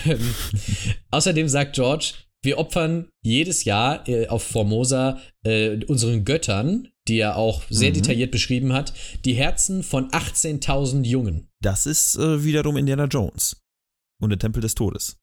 ähm, 0.04 0.18
außerdem 1.10 1.48
sagt 1.48 1.74
George, 1.74 2.12
wir 2.42 2.58
opfern 2.58 3.08
jedes 3.24 3.64
Jahr 3.64 4.06
äh, 4.08 4.28
auf 4.28 4.42
Formosa 4.42 5.20
äh, 5.44 5.82
unseren 5.86 6.24
Göttern, 6.24 6.88
die 7.08 7.18
er 7.18 7.36
auch 7.36 7.62
sehr 7.70 7.90
Mhm. 7.90 7.94
detailliert 7.94 8.30
beschrieben 8.30 8.72
hat, 8.72 8.92
die 9.24 9.34
Herzen 9.34 9.82
von 9.82 10.10
18.000 10.10 11.04
Jungen. 11.04 11.48
Das 11.62 11.86
ist 11.86 12.16
äh, 12.16 12.44
wiederum 12.44 12.76
Indiana 12.76 13.06
Jones. 13.06 13.56
Und 14.20 14.30
der 14.30 14.38
Tempel 14.38 14.60
des 14.60 14.74
Todes. 14.74 15.16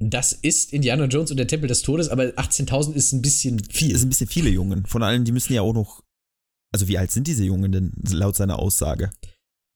Das 0.00 0.32
ist 0.32 0.72
Indiana 0.72 1.04
Jones 1.04 1.30
und 1.30 1.36
der 1.36 1.46
Tempel 1.46 1.68
des 1.68 1.82
Todes, 1.82 2.08
aber 2.08 2.24
18.000 2.24 2.94
ist 2.94 3.12
ein 3.12 3.22
bisschen 3.22 3.62
viel. 3.70 3.96
sind 3.96 4.06
ein 4.06 4.10
bisschen 4.10 4.26
viele 4.26 4.50
Jungen. 4.50 4.86
Von 4.86 5.02
allen, 5.02 5.24
die 5.24 5.32
müssen 5.32 5.52
ja 5.52 5.62
auch 5.62 5.72
noch. 5.72 6.02
Also, 6.72 6.88
wie 6.88 6.98
alt 6.98 7.12
sind 7.12 7.28
diese 7.28 7.44
Jungen 7.44 7.70
denn, 7.70 7.92
laut 8.10 8.34
seiner 8.34 8.58
Aussage? 8.58 9.12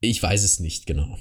Ich 0.01 0.23
weiß 0.23 0.43
es 0.43 0.59
nicht 0.59 0.87
genau. 0.87 1.19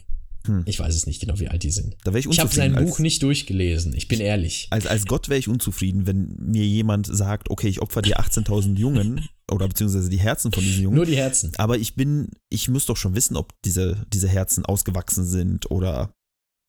Hm. 0.48 0.64
Ich 0.66 0.80
weiß 0.80 0.96
es 0.96 1.06
nicht 1.06 1.20
genau, 1.20 1.40
wie 1.40 1.50
alt 1.50 1.64
die 1.64 1.72
sind. 1.72 1.98
Da 2.04 2.12
wäre 2.12 2.20
ich 2.20 2.26
Ich 2.26 2.40
habe 2.40 2.54
sein 2.54 2.74
Buch 2.74 3.00
nicht 3.00 3.22
durchgelesen, 3.22 3.94
ich 3.94 4.08
bin 4.08 4.20
ehrlich. 4.20 4.68
als, 4.72 4.88
als 4.88 5.06
Gott 5.06 5.30
wäre 5.30 5.40
ich 5.40 5.48
unzufrieden, 5.48 6.08
wenn 6.08 6.36
mir 6.40 6.66
jemand 6.66 7.08
sagt, 7.08 7.50
okay, 7.50 7.68
ich 7.68 7.82
opfer 7.82 8.02
dir 8.02 8.20
18.000 8.20 8.78
Jungen 8.78 9.28
oder 9.52 9.68
beziehungsweise 9.68 10.10
die 10.10 10.20
Herzen 10.20 10.52
von 10.52 10.64
diesen 10.64 10.84
Jungen. 10.84 10.96
Nur 10.96 11.06
die 11.06 11.18
Herzen. 11.18 11.52
aber 11.58 11.78
ich 11.78 11.96
bin, 11.96 12.30
ich 12.50 12.70
muss 12.70 12.86
doch 12.86 12.98
schon 12.98 13.16
wissen, 13.16 13.36
ob 13.36 13.54
diese, 13.64 14.06
diese 14.14 14.28
Herzen 14.28 14.66
ausgewachsen 14.66 15.26
sind 15.26 15.70
oder 15.70 16.14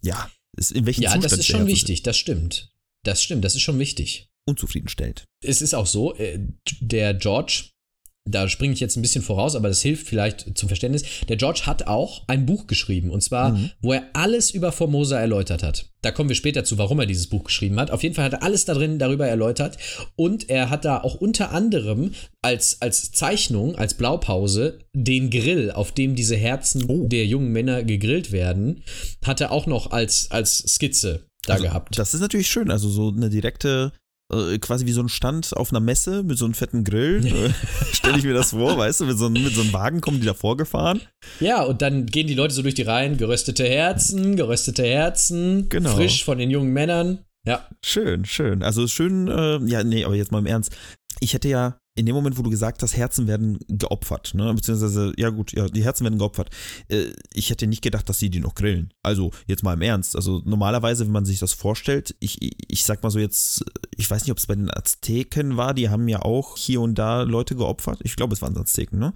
ja, 0.03 0.29
ist- 0.59 0.73
in 0.73 0.87
welchem 0.87 1.03
Ja, 1.03 1.11
Zustand 1.11 1.25
das 1.25 1.39
ist 1.39 1.47
schon 1.47 1.67
wichtig, 1.67 2.03
das 2.03 2.17
stimmt. 2.19 2.73
Das 3.05 3.23
stimmt, 3.23 3.45
das 3.45 3.55
ist 3.55 3.63
schon 3.63 3.79
wichtig. 3.79 4.29
Unzufriedenstellend. 4.47 5.25
Es 5.45 5.61
ist 5.63 5.75
auch 5.75 5.87
so, 5.87 6.15
äh, 6.17 6.39
der 6.81 7.15
George, 7.15 7.65
da 8.31 8.49
springe 8.49 8.75
ich 8.75 8.81
jetzt 8.81 8.97
ein 8.97 9.03
bisschen 9.03 9.23
voraus, 9.23 9.55
aber 9.57 9.69
das 9.69 9.83
hilft 9.83 10.07
vielleicht 10.07 10.57
zum 10.59 10.69
Verständnis. 10.69 11.03
Der 11.29 11.37
George 11.37 11.63
hat 11.67 11.87
auch 11.87 12.23
ein 12.29 12.47
Buch 12.47 12.67
geschrieben 12.67 13.11
und 13.11 13.23
zwar, 13.23 13.51
Mhm. 13.53 13.71
wo 13.81 13.93
er 13.93 14.05
alles 14.13 14.51
über 14.51 14.73
Formosa 14.73 15.19
erläutert 15.19 15.63
hat. 15.63 15.87
Da 16.03 16.11
kommen 16.13 16.29
wir 16.29 16.37
später 16.37 16.63
zu, 16.65 16.79
warum 16.79 17.01
er 17.01 17.07
dieses 17.07 17.27
Buch 17.27 17.45
geschrieben 17.45 17.79
hat. 17.81 17.91
Auf 17.91 18.03
jeden 18.05 18.15
Fall 18.15 18.25
hat 18.27 18.33
er 18.35 18.43
alles 18.43 18.65
da 18.65 18.75
drin 18.75 18.99
darüber 18.99 19.27
erläutert 19.27 19.79
und 20.17 20.49
er 20.49 20.71
hat 20.71 20.85
da 20.85 20.99
auch 21.01 21.17
unter 21.17 21.51
anderem 21.51 22.13
als, 22.43 22.81
als 22.81 23.11
Zeichnung, 23.11 23.75
als 23.75 23.95
Blaupause 23.95 24.79
den 24.95 25.31
Grill, 25.31 25.71
auf 25.71 25.93
dem 25.93 26.15
diese 26.15 26.37
Herzen 26.37 26.85
Oh. 26.89 27.09
der 27.09 27.27
jungen 27.27 27.51
Männer 27.53 27.83
gegrillt 27.83 28.31
werden, 28.33 28.83
hat 29.25 29.41
er 29.41 29.51
auch 29.53 29.67
noch 29.67 29.91
als, 29.91 30.31
als 30.31 30.59
Skizze 30.59 31.27
da 31.47 31.55
Also, 31.55 31.65
gehabt. 31.65 31.99
Das 31.99 32.15
ist 32.15 32.21
natürlich 32.21 32.49
schön, 32.49 32.71
also 32.71 32.89
so 32.89 33.13
eine 33.15 33.31
direkte, 33.31 33.93
äh, 34.33 34.59
quasi 34.59 34.87
wie 34.87 34.93
so 34.93 35.01
ein 35.03 35.09
Stand 35.09 35.57
auf 35.57 35.71
einer 35.71 35.81
Messe 35.81 36.23
mit 36.23 36.37
so 36.39 36.45
einem 36.45 36.55
fetten 36.55 36.85
Grill. 36.85 37.25
äh, 37.27 37.95
Stelle 37.95 38.19
ich 38.19 38.25
mir 38.25 38.35
das 38.35 38.51
vor, 38.51 38.77
weißt 38.77 39.01
du, 39.01 39.05
mit 39.07 39.19
so, 39.19 39.27
einem- 39.27 39.43
mit 39.43 39.55
so 39.55 39.61
einem 39.63 39.73
Wagen 39.73 40.01
kommen 40.01 40.21
die 40.21 40.27
da 40.27 40.35
vorgefahren. 40.35 41.01
Ja, 41.41 41.63
und 41.63 41.83
dann 41.83 42.07
gehen 42.07 42.27
die 42.27 42.35
Leute 42.35 42.55
so 42.55 42.63
durch 42.63 42.75
die 42.75 42.83
Reihen, 42.83 43.17
geröstete 43.17 43.65
Herzen, 43.69 44.37
geröstete 44.37 44.85
Herzen, 44.85 45.69
Genau. 45.69 45.95
frisch 45.95 46.25
von 46.25 46.39
den 46.39 46.51
jungen 46.51 46.73
Männern. 46.73 47.21
Ja, 47.47 47.67
Schön, 47.85 48.25
schön. 48.25 48.63
Also 48.63 48.87
schön, 48.89 49.29
äh, 49.29 49.59
ja, 49.67 49.83
nee, 49.85 50.05
aber 50.05 50.15
jetzt 50.15 50.33
mal 50.33 50.41
im 50.41 50.47
Ernst. 50.47 50.77
Ich 51.21 51.33
hätte 51.35 51.49
ja 51.49 51.79
in 51.99 52.07
dem 52.07 52.15
Moment, 52.15 52.39
wo 52.39 52.43
du 52.43 52.51
gesagt 52.51 52.83
hast, 52.83 52.97
Herzen 52.97 53.27
werden 53.27 53.59
geopfert, 53.69 54.33
ne, 54.35 54.55
beziehungsweise, 54.55 55.13
ja 55.17 55.31
gut, 55.31 55.53
ja, 55.53 55.69
die 55.69 55.83
Herzen 55.83 56.05
werden 56.05 56.19
geopfert. 56.19 56.49
Äh, 56.89 57.07
ich 57.35 57.51
hätte 57.51 57.67
nicht 57.67 57.83
gedacht, 57.83 58.09
dass 58.09 58.21
sie 58.21 58.31
die 58.31 58.39
noch 58.39 58.55
grillen. 58.55 58.95
Also, 59.03 59.33
jetzt 59.47 59.65
mal 59.65 59.75
im 59.75 59.83
Ernst. 59.83 60.15
Also, 60.15 60.41
normalerweise, 60.45 61.05
wenn 61.07 61.13
man 61.13 61.25
sich 61.25 61.41
das 61.41 61.53
vorstellt, 61.53 62.15
ich, 62.21 62.41
ich, 62.41 62.53
ich 62.69 62.85
sag 62.85 63.03
mal 63.03 63.11
so 63.11 63.19
jetzt, 63.19 63.65
ich 63.97 64.09
weiß 64.09 64.23
nicht, 64.23 64.31
ob 64.31 64.39
es 64.39 64.47
bei 64.47 64.55
den 64.55 64.71
Azteken 64.71 65.57
war, 65.57 65.75
die 65.75 65.89
haben 65.89 66.07
ja 66.07 66.23
auch 66.23 66.57
hier 66.57 66.81
und 66.81 66.95
da 66.95 67.23
Leute 67.23 67.57
geopfert. 67.57 67.99
Ich 68.05 68.15
glaube, 68.15 68.33
es 68.33 68.43
waren 68.43 68.57
Azteken, 68.57 68.99
ne? 68.99 69.13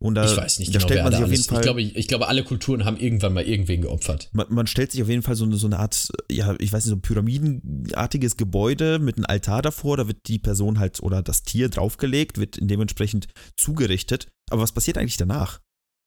Und 0.00 0.16
da, 0.16 0.24
ich 0.24 0.36
weiß 0.36 0.58
nicht 0.58 0.74
da 0.74 0.78
genau, 0.78 0.88
stellt 0.88 1.04
man 1.04 1.12
sich 1.12 1.22
auf 1.22 1.30
jeden 1.30 1.44
Fall. 1.44 1.58
Ich 1.58 1.62
glaube, 1.62 1.82
ich 1.82 2.08
glaube, 2.08 2.26
alle 2.26 2.42
Kulturen 2.42 2.84
haben 2.84 2.96
irgendwann 2.96 3.32
mal 3.32 3.44
irgendwen 3.44 3.82
geopfert. 3.82 4.30
Man, 4.32 4.46
man 4.50 4.66
stellt 4.66 4.90
sich 4.90 5.02
auf 5.02 5.08
jeden 5.08 5.22
Fall 5.22 5.36
so 5.36 5.44
eine, 5.44 5.56
so 5.56 5.68
eine 5.68 5.78
Art, 5.78 6.08
ja, 6.32 6.56
ich 6.58 6.72
weiß 6.72 6.84
nicht, 6.84 6.90
so 6.90 6.96
ein 6.96 7.02
pyramidenartiges 7.02 8.36
Gebäude 8.36 8.98
mit 8.98 9.18
einem 9.18 9.26
Altar 9.26 9.62
davor, 9.62 9.96
da 9.96 10.08
wird 10.08 10.26
die 10.26 10.40
Person 10.40 10.80
halt 10.80 11.00
oder 11.00 11.22
das 11.22 11.44
Tier 11.44 11.68
draufgelegt, 11.68 12.23
wird 12.38 12.58
dementsprechend 12.60 13.28
zugerichtet. 13.56 14.28
Aber 14.50 14.62
was 14.62 14.72
passiert 14.72 14.98
eigentlich 14.98 15.16
danach? 15.16 15.60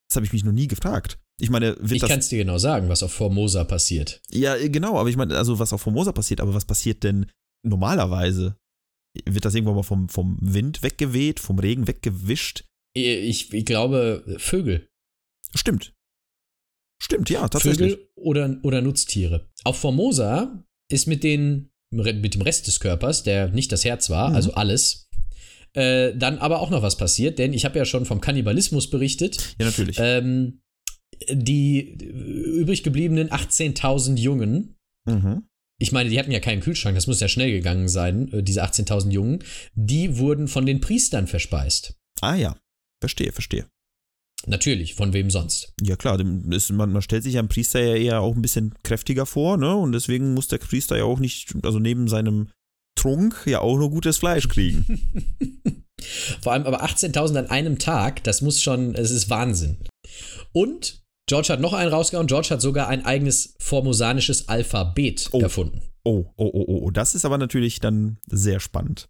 Das 0.10 0.16
habe 0.16 0.26
ich 0.26 0.34
mich 0.34 0.44
noch 0.44 0.52
nie 0.54 0.68
gefragt. 0.68 1.20
Ich 1.40 1.50
meine, 1.50 1.78
Ich 1.90 2.02
kann 2.02 2.20
es 2.20 2.30
dir 2.30 2.38
genau 2.40 2.58
sagen, 2.58 2.90
was 2.90 3.04
auf 3.04 3.12
Formosa 3.14 3.64
passiert. 3.64 4.22
Ja, 4.32 4.56
genau, 4.68 4.98
aber 4.98 5.10
ich 5.10 5.18
meine, 5.18 5.38
also 5.38 5.60
was 5.60 5.74
auf 5.74 5.82
Formosa 5.82 6.12
passiert, 6.12 6.42
aber 6.42 6.54
was 6.54 6.66
passiert 6.66 7.04
denn 7.04 7.28
normalerweise? 7.64 8.58
Wird 9.26 9.46
das 9.46 9.54
irgendwann 9.56 9.76
mal 9.76 9.84
vom, 9.84 10.10
vom 10.10 10.38
Wind 10.42 10.82
weggeweht, 10.84 11.40
vom 11.40 11.60
Regen 11.60 11.88
weggewischt? 11.88 12.64
Ich, 12.96 13.54
ich 13.54 13.66
glaube, 13.66 14.24
Vögel. 14.38 14.88
Stimmt. 15.54 15.94
Stimmt, 17.02 17.30
ja, 17.30 17.48
tatsächlich. 17.48 17.92
Vögel 17.94 18.10
oder, 18.16 18.60
oder 18.64 18.82
Nutztiere. 18.82 19.50
Auf 19.64 19.78
Formosa 19.80 20.64
ist 20.92 21.08
mit, 21.08 21.24
den, 21.24 21.70
mit 21.92 22.34
dem 22.34 22.42
Rest 22.42 22.68
des 22.68 22.80
Körpers, 22.80 23.24
der 23.24 23.50
nicht 23.50 23.72
das 23.72 23.86
Herz 23.86 24.10
war, 24.10 24.30
Mhm. 24.30 24.36
also 24.36 24.54
alles, 24.54 25.07
äh, 25.78 26.18
dann 26.18 26.40
aber 26.40 26.60
auch 26.62 26.72
noch 26.72 26.82
was 26.82 26.98
passiert, 26.98 27.38
denn 27.38 27.54
ich 27.54 27.64
habe 27.64 27.78
ja 27.78 27.86
schon 27.86 28.06
vom 28.06 28.20
Kannibalismus 28.20 28.90
berichtet. 28.90 29.56
Ja, 29.60 29.68
natürlich. 29.68 29.98
Ähm, 30.00 30.62
die 31.30 31.94
übrig 31.94 32.84
gebliebenen 32.84 33.30
18.000 33.30 34.18
Jungen, 34.18 34.76
mhm. 35.06 35.44
ich 35.80 35.92
meine, 35.92 36.10
die 36.10 36.18
hatten 36.18 36.32
ja 36.32 36.40
keinen 36.40 36.62
Kühlschrank, 36.62 36.96
das 36.96 37.06
muss 37.06 37.20
ja 37.20 37.28
schnell 37.28 37.52
gegangen 37.52 37.90
sein, 37.90 38.32
äh, 38.34 38.44
diese 38.44 38.64
18.000 38.64 39.12
Jungen, 39.12 39.44
die 39.76 40.18
wurden 40.18 40.48
von 40.48 40.66
den 40.66 40.82
Priestern 40.82 41.28
verspeist. 41.28 41.96
Ah 42.22 42.36
ja, 42.36 42.58
verstehe, 43.00 43.32
verstehe. 43.32 43.68
Natürlich, 44.48 44.96
von 44.96 45.14
wem 45.14 45.30
sonst? 45.30 45.74
Ja 45.82 45.96
klar, 45.96 46.20
ist, 46.52 46.72
man, 46.72 46.92
man 46.92 47.02
stellt 47.02 47.24
sich 47.24 47.38
einem 47.38 47.50
Priester 47.50 47.82
ja 47.82 47.96
eher 47.96 48.22
auch 48.22 48.36
ein 48.36 48.42
bisschen 48.42 48.74
kräftiger 48.84 49.26
vor, 49.26 49.58
ne? 49.58 49.76
Und 49.76 49.92
deswegen 49.92 50.34
muss 50.34 50.48
der 50.48 50.60
Priester 50.60 50.98
ja 50.98 51.04
auch 51.04 51.20
nicht, 51.20 51.54
also 51.64 51.80
neben 51.80 52.08
seinem 52.08 52.50
Trunk 52.98 53.44
ja 53.46 53.60
auch 53.62 53.78
nur 53.78 53.90
gutes 53.90 54.18
Fleisch 54.18 54.48
kriegen. 54.48 54.86
Vor 56.42 56.54
allem 56.54 56.64
aber 56.66 56.84
18.000 56.84 57.38
an 57.38 57.50
einem 57.50 57.80
Tag, 57.80 58.24
das 58.24 58.42
muss 58.42 58.62
schon, 58.62 58.96
es 58.96 59.12
ist 59.12 59.30
Wahnsinn. 59.30 59.78
Und 60.52 61.02
George 61.28 61.50
hat 61.50 61.60
noch 61.60 61.74
einen 61.74 61.92
rausgehauen, 61.92 62.28
George 62.28 62.50
hat 62.52 62.62
sogar 62.62 62.88
ein 62.88 63.06
eigenes 63.06 63.56
formosanisches 63.60 64.48
Alphabet 64.48 65.30
Oh. 65.32 65.42
erfunden. 65.42 65.82
Oh, 66.04 66.26
oh, 66.38 66.52
oh, 66.54 66.66
oh, 66.68 66.80
oh, 66.86 66.92
das 66.92 67.16
ist 67.16 67.26
aber 67.26 67.38
natürlich 67.38 67.80
dann 67.80 68.18
sehr 68.28 68.60
spannend. 68.60 69.08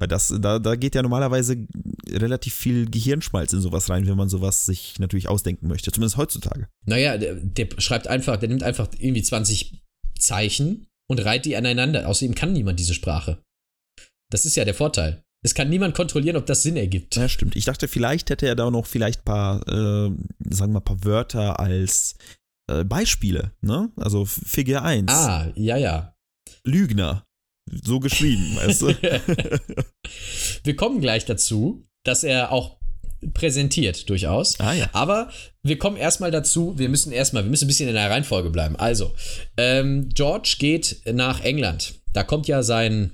Weil 0.00 0.08
das, 0.08 0.34
da, 0.40 0.58
da 0.58 0.74
geht 0.74 0.94
ja 0.94 1.02
normalerweise 1.02 1.66
relativ 2.08 2.54
viel 2.54 2.90
Gehirnschmalz 2.90 3.52
in 3.52 3.60
sowas 3.60 3.90
rein, 3.90 4.06
wenn 4.08 4.16
man 4.16 4.28
sowas 4.28 4.66
sich 4.66 4.98
natürlich 4.98 5.28
ausdenken 5.28 5.68
möchte. 5.68 5.92
Zumindest 5.92 6.16
heutzutage. 6.16 6.68
Naja, 6.86 7.16
der, 7.18 7.34
der 7.34 7.68
schreibt 7.78 8.08
einfach, 8.08 8.36
der 8.38 8.48
nimmt 8.48 8.62
einfach 8.62 8.88
irgendwie 8.98 9.22
20 9.22 9.82
Zeichen 10.18 10.86
und 11.08 11.24
reiht 11.24 11.44
die 11.44 11.56
aneinander. 11.56 12.08
Außerdem 12.08 12.34
kann 12.34 12.52
niemand 12.52 12.78
diese 12.78 12.94
Sprache. 12.94 13.42
Das 14.30 14.44
ist 14.44 14.56
ja 14.56 14.64
der 14.64 14.74
Vorteil. 14.74 15.22
Es 15.44 15.54
kann 15.54 15.68
niemand 15.68 15.94
kontrollieren, 15.94 16.36
ob 16.36 16.46
das 16.46 16.62
Sinn 16.62 16.76
ergibt. 16.76 17.16
Ja, 17.16 17.28
stimmt. 17.28 17.54
Ich 17.54 17.66
dachte, 17.66 17.86
vielleicht 17.86 18.30
hätte 18.30 18.46
er 18.46 18.56
da 18.56 18.70
noch 18.70 18.86
vielleicht 18.86 19.20
ein 19.20 19.24
paar, 19.24 19.68
äh, 19.68 20.10
sagen 20.48 20.72
wir 20.72 20.74
mal, 20.74 20.80
paar 20.80 21.04
Wörter 21.04 21.60
als 21.60 22.16
äh, 22.70 22.82
Beispiele, 22.82 23.52
ne? 23.60 23.92
Also 23.96 24.24
Figur 24.24 24.82
1. 24.82 25.12
Ah, 25.12 25.52
ja, 25.54 25.76
ja. 25.76 26.16
Lügner. 26.64 27.26
So 27.70 28.00
geschrieben, 28.00 28.56
weißt 28.56 28.82
du? 28.82 28.86
Wir 30.64 30.76
kommen 30.76 31.00
gleich 31.00 31.26
dazu, 31.26 31.84
dass 32.04 32.24
er 32.24 32.50
auch 32.50 32.78
präsentiert, 33.32 34.08
durchaus. 34.10 34.58
ah 34.60 34.72
ja. 34.74 34.88
Aber 34.92 35.30
wir 35.62 35.78
kommen 35.78 35.96
erstmal 35.96 36.30
dazu, 36.30 36.78
wir 36.78 36.88
müssen 36.88 37.12
erstmal, 37.12 37.44
wir 37.44 37.50
müssen 37.50 37.64
ein 37.64 37.68
bisschen 37.68 37.88
in 37.88 37.94
der 37.94 38.10
Reihenfolge 38.10 38.50
bleiben. 38.50 38.76
Also, 38.76 39.12
ähm, 39.56 40.08
George 40.14 40.56
geht 40.58 40.96
nach 41.12 41.40
England. 41.42 41.94
Da 42.12 42.22
kommt 42.22 42.46
ja 42.48 42.62
sein 42.62 43.12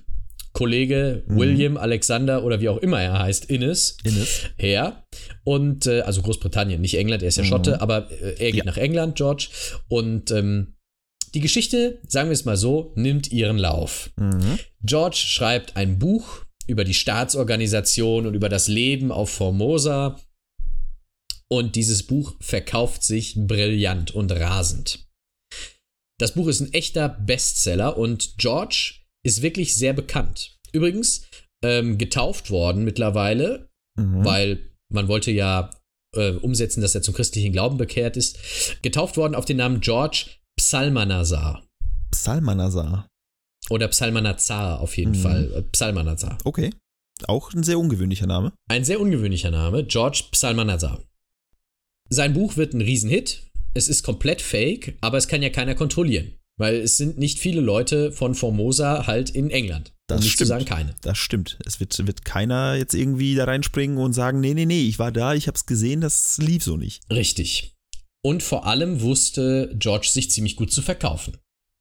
Kollege 0.53 1.23
Mhm. 1.27 1.37
William 1.39 1.77
Alexander 1.77 2.43
oder 2.43 2.61
wie 2.61 2.69
auch 2.69 2.79
immer 2.79 3.01
er 3.01 3.19
heißt, 3.21 3.45
Innes, 3.45 3.97
Innes. 4.03 4.41
her. 4.59 5.05
Und, 5.45 5.87
äh, 5.87 6.01
also 6.01 6.23
Großbritannien, 6.23 6.81
nicht 6.81 6.97
England, 6.99 7.23
er 7.23 7.29
ist 7.29 7.37
ja 7.37 7.45
Mhm. 7.45 7.49
Schotte, 7.49 7.81
aber 7.81 8.11
äh, 8.11 8.31
er 8.39 8.51
geht 8.53 8.57
Ja. 8.57 8.65
nach 8.65 8.77
England, 8.77 9.15
George. 9.17 9.49
Und 9.89 10.31
ähm, 10.33 10.75
die 11.35 11.41
Geschichte, 11.41 12.01
sagen 12.09 12.29
wir 12.31 12.33
es 12.35 12.45
mal 12.45 12.57
so, 12.57 12.93
nimmt 12.97 13.31
ihren 13.31 13.59
Lauf. 13.59 14.11
Mhm. 14.17 14.59
George 14.83 15.17
schreibt 15.17 15.77
ein 15.77 16.01
Buch 16.01 16.45
über 16.71 16.85
die 16.85 16.95
Staatsorganisation 16.95 18.27
und 18.27 18.35
über 18.35 18.49
das 18.49 18.69
Leben 18.69 19.13
auf 19.13 19.31
Formosa. 19.31 20.21
Und 21.49 21.75
dieses 21.77 22.07
Buch 22.07 22.37
verkauft 22.41 23.03
sich 23.03 23.35
brillant 23.37 24.13
und 24.13 24.31
rasend. 24.33 25.07
Das 26.19 26.35
Buch 26.35 26.47
ist 26.49 26.61
ein 26.61 26.73
echter 26.73 27.09
Bestseller 27.09 27.97
und 27.97 28.39
George 28.39 28.95
ist 29.25 29.43
wirklich 29.43 29.75
sehr 29.75 29.93
bekannt. 29.93 30.57
Übrigens 30.73 31.27
ähm, 31.63 31.99
getauft 31.99 32.51
worden 32.51 32.85
mittlerweile, 32.85 33.69
Mhm. 33.99 34.25
weil 34.25 34.71
man 34.93 35.09
wollte 35.09 35.31
ja 35.33 35.71
äh, 36.15 36.31
umsetzen, 36.33 36.81
dass 36.81 36.95
er 36.95 37.03
zum 37.03 37.15
christlichen 37.15 37.53
Glauben 37.53 37.77
bekehrt 37.77 38.17
ist. 38.17 38.39
Getauft 38.83 39.17
worden 39.17 39.35
auf 39.35 39.45
den 39.45 39.57
Namen 39.57 39.81
George 39.81 40.27
Psalmanazar. 40.57 41.67
Psalmanazar. 42.13 43.09
Oder 43.71 43.89
Psalmanazar 43.89 44.81
auf 44.81 44.97
jeden 44.99 45.13
Mhm. 45.13 45.23
Fall. 45.23 45.53
Äh, 45.55 45.63
Psalmanazar. 45.63 46.37
Okay. 46.45 46.71
Auch 47.27 47.53
ein 47.55 47.63
sehr 47.63 47.79
ungewöhnlicher 47.79 48.27
Name. 48.27 48.53
Ein 48.69 48.85
sehr 48.85 49.01
ungewöhnlicher 49.01 49.51
Name, 49.51 49.85
George 49.85 50.25
Psalmanazar. 50.33 51.03
Sein 52.09 52.33
Buch 52.35 52.57
wird 52.57 52.75
ein 52.75 52.81
Riesenhit. 52.81 53.45
Es 53.75 53.89
ist 53.89 54.03
komplett 54.03 54.43
fake, 54.43 54.97
aber 55.01 55.17
es 55.19 55.29
kann 55.29 55.43
ja 55.43 55.51
keiner 55.51 55.75
kontrollieren. 55.75 56.33
Weil 56.57 56.75
es 56.77 56.97
sind 56.97 57.19
nicht 57.19 57.39
viele 57.39 57.61
Leute 57.61 58.13
von 58.13 58.35
Formosa 58.35 59.07
halt 59.07 59.31
in 59.31 59.51
England. 59.51 59.93
Das 60.09 60.19
um 60.19 60.25
nicht 60.25 60.33
zu 60.33 60.45
stimmt. 60.45 60.49
sagen 60.49 60.65
keine. 60.65 60.95
Das 61.03 61.17
stimmt. 61.17 61.59
Es 61.65 61.79
wird, 61.79 62.07
wird 62.07 62.25
keiner 62.25 62.75
jetzt 62.75 62.95
irgendwie 62.95 63.35
da 63.35 63.45
reinspringen 63.45 63.97
und 63.99 64.13
sagen, 64.13 64.41
nee, 64.41 64.53
nee, 64.55 64.67
nee, 64.67 64.83
ich 64.83 64.99
war 64.99 65.13
da, 65.13 65.35
ich 65.35 65.47
hab's 65.47 65.65
gesehen, 65.67 66.01
das 66.01 66.37
lief 66.39 66.65
so 66.65 66.77
nicht. 66.77 67.03
Richtig. 67.11 67.77
Und 68.23 68.43
vor 68.43 68.67
allem 68.67 69.01
wusste 69.01 69.73
George 69.79 70.09
sich 70.11 70.31
ziemlich 70.31 70.57
gut 70.57 70.73
zu 70.73 70.83
verkaufen. 70.83 71.37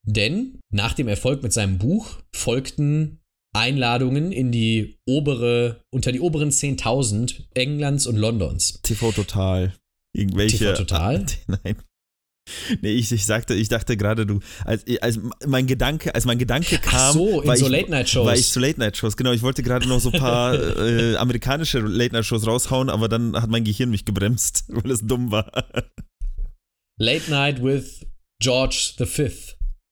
Denn 0.07 0.59
nach 0.71 0.93
dem 0.93 1.07
Erfolg 1.07 1.43
mit 1.43 1.53
seinem 1.53 1.77
Buch 1.77 2.19
folgten 2.33 3.19
Einladungen 3.55 4.31
in 4.31 4.51
die 4.51 4.99
obere, 5.07 5.83
unter 5.91 6.11
die 6.11 6.19
oberen 6.19 6.49
10.000 6.51 7.47
Englands 7.53 8.05
und 8.07 8.15
Londons. 8.15 8.79
TV 8.83 9.11
Total. 9.11 9.73
Irgendwelche. 10.13 10.57
TV 10.57 10.73
Total? 10.73 11.25
Nein. 11.47 11.75
Nee, 12.81 12.93
ich, 12.93 13.11
ich 13.11 13.25
sagte, 13.25 13.53
ich 13.53 13.69
dachte 13.69 13.95
gerade, 13.95 14.25
du, 14.25 14.39
als, 14.65 14.83
als 15.01 15.19
mein 15.45 15.67
Gedanke, 15.67 16.15
als 16.15 16.25
mein 16.25 16.39
Gedanke 16.39 16.79
kam, 16.79 17.13
so, 17.13 17.41
in 17.41 17.55
so 17.55 17.65
ich, 17.65 17.71
Late-Night-Shows. 17.71 18.25
War 18.25 18.35
ich 18.35 18.49
zu 18.49 18.59
Late-Night-Shows, 18.59 19.17
genau. 19.17 19.31
Ich 19.33 19.43
wollte 19.43 19.61
gerade 19.61 19.87
noch 19.87 19.99
so 19.99 20.11
ein 20.11 20.19
paar 20.19 20.55
äh, 20.77 21.15
amerikanische 21.17 21.79
Late-Night-Shows 21.79 22.47
raushauen, 22.47 22.89
aber 22.89 23.07
dann 23.07 23.39
hat 23.39 23.49
mein 23.49 23.63
Gehirn 23.63 23.89
mich 23.89 24.05
gebremst, 24.05 24.65
weil 24.67 24.91
es 24.91 25.01
dumm 25.05 25.31
war. 25.31 25.51
Late 26.97 27.29
Night 27.29 27.63
with 27.63 28.05
George 28.41 28.93
V. 28.97 29.29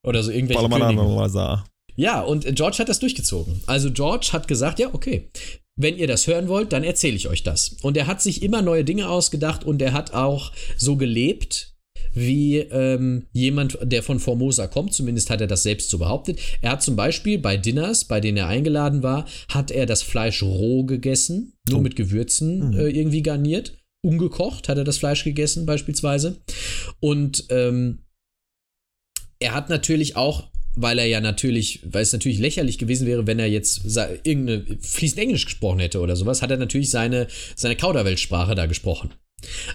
Oder 0.08 0.24
so 0.24 0.32
irgendwelche 0.32 0.62
Könige. 0.68 0.80
Palamalala. 1.02 1.66
Ja, 1.96 2.22
und 2.22 2.46
George 2.56 2.78
hat 2.80 2.90
das 2.90 3.00
durchgezogen. 3.00 3.62
Also 3.66 3.92
George 3.92 4.30
hat 4.32 4.48
gesagt, 4.48 4.78
ja, 4.80 4.94
okay, 4.94 5.30
wenn 5.76 5.98
ihr 5.98 6.08
das 6.08 6.28
hören 6.28 6.48
wollt, 6.48 6.72
dann 6.74 6.84
erzähle 6.84 7.16
ich 7.16 7.28
euch 7.28 7.44
das. 7.44 7.76
Und 7.82 7.98
er 7.98 8.08
hat 8.08 8.22
sich 8.22 8.44
immer 8.44 8.62
neue 8.62 8.84
Dinge 8.84 9.10
ausgedacht 9.10 9.64
und 9.64 9.82
er 9.82 9.94
hat 9.94 10.14
auch 10.14 10.52
so 10.78 10.96
gelebt, 10.96 11.74
wie 12.14 12.58
ähm, 12.58 13.26
jemand, 13.34 13.78
der 13.84 14.02
von 14.04 14.20
Formosa 14.20 14.68
kommt, 14.68 14.94
zumindest 14.94 15.30
hat 15.30 15.42
er 15.42 15.48
das 15.48 15.64
selbst 15.64 15.90
so 15.90 15.98
behauptet. 15.98 16.40
Er 16.62 16.72
hat 16.72 16.82
zum 16.84 16.96
Beispiel 16.96 17.38
bei 17.40 17.58
Dinners, 17.58 18.06
bei 18.06 18.20
denen 18.20 18.38
er 18.38 18.48
eingeladen 18.48 19.04
war, 19.04 19.26
hat 19.50 19.72
er 19.72 19.86
das 19.86 20.02
Fleisch 20.04 20.42
roh 20.44 20.84
gegessen, 20.84 21.54
nur 21.70 21.80
Oh. 21.80 21.82
mit 21.82 21.96
Gewürzen 21.96 22.70
Mhm. 22.72 22.80
äh, 22.80 22.90
irgendwie 22.90 23.22
garniert. 23.24 23.74
Ungekocht 24.06 24.70
hat 24.70 24.78
er 24.78 24.84
das 24.84 24.98
Fleisch 25.00 25.24
gegessen, 25.24 25.66
beispielsweise. 25.66 26.38
Und 27.00 27.46
ähm, 27.50 28.00
er 29.40 29.54
hat 29.54 29.70
natürlich 29.70 30.16
auch, 30.16 30.50
weil 30.76 31.00
er 31.00 31.06
ja 31.06 31.22
natürlich, 31.22 31.82
weil 31.84 32.04
es 32.04 32.14
natürlich 32.14 32.40
lächerlich 32.40 32.78
gewesen 32.78 33.08
wäre, 33.08 33.26
wenn 33.28 33.40
er 33.40 33.48
jetzt 33.48 33.82
irgendeine 34.24 34.78
fließend 34.80 35.20
Englisch 35.20 35.46
gesprochen 35.46 35.80
hätte 35.80 36.00
oder 36.00 36.16
sowas, 36.16 36.42
hat 36.42 36.52
er 36.52 36.58
natürlich 36.58 36.90
seine, 36.90 37.28
seine 37.56 37.76
Kauderweltsprache 37.76 38.56
da 38.56 38.66
gesprochen. 38.66 39.14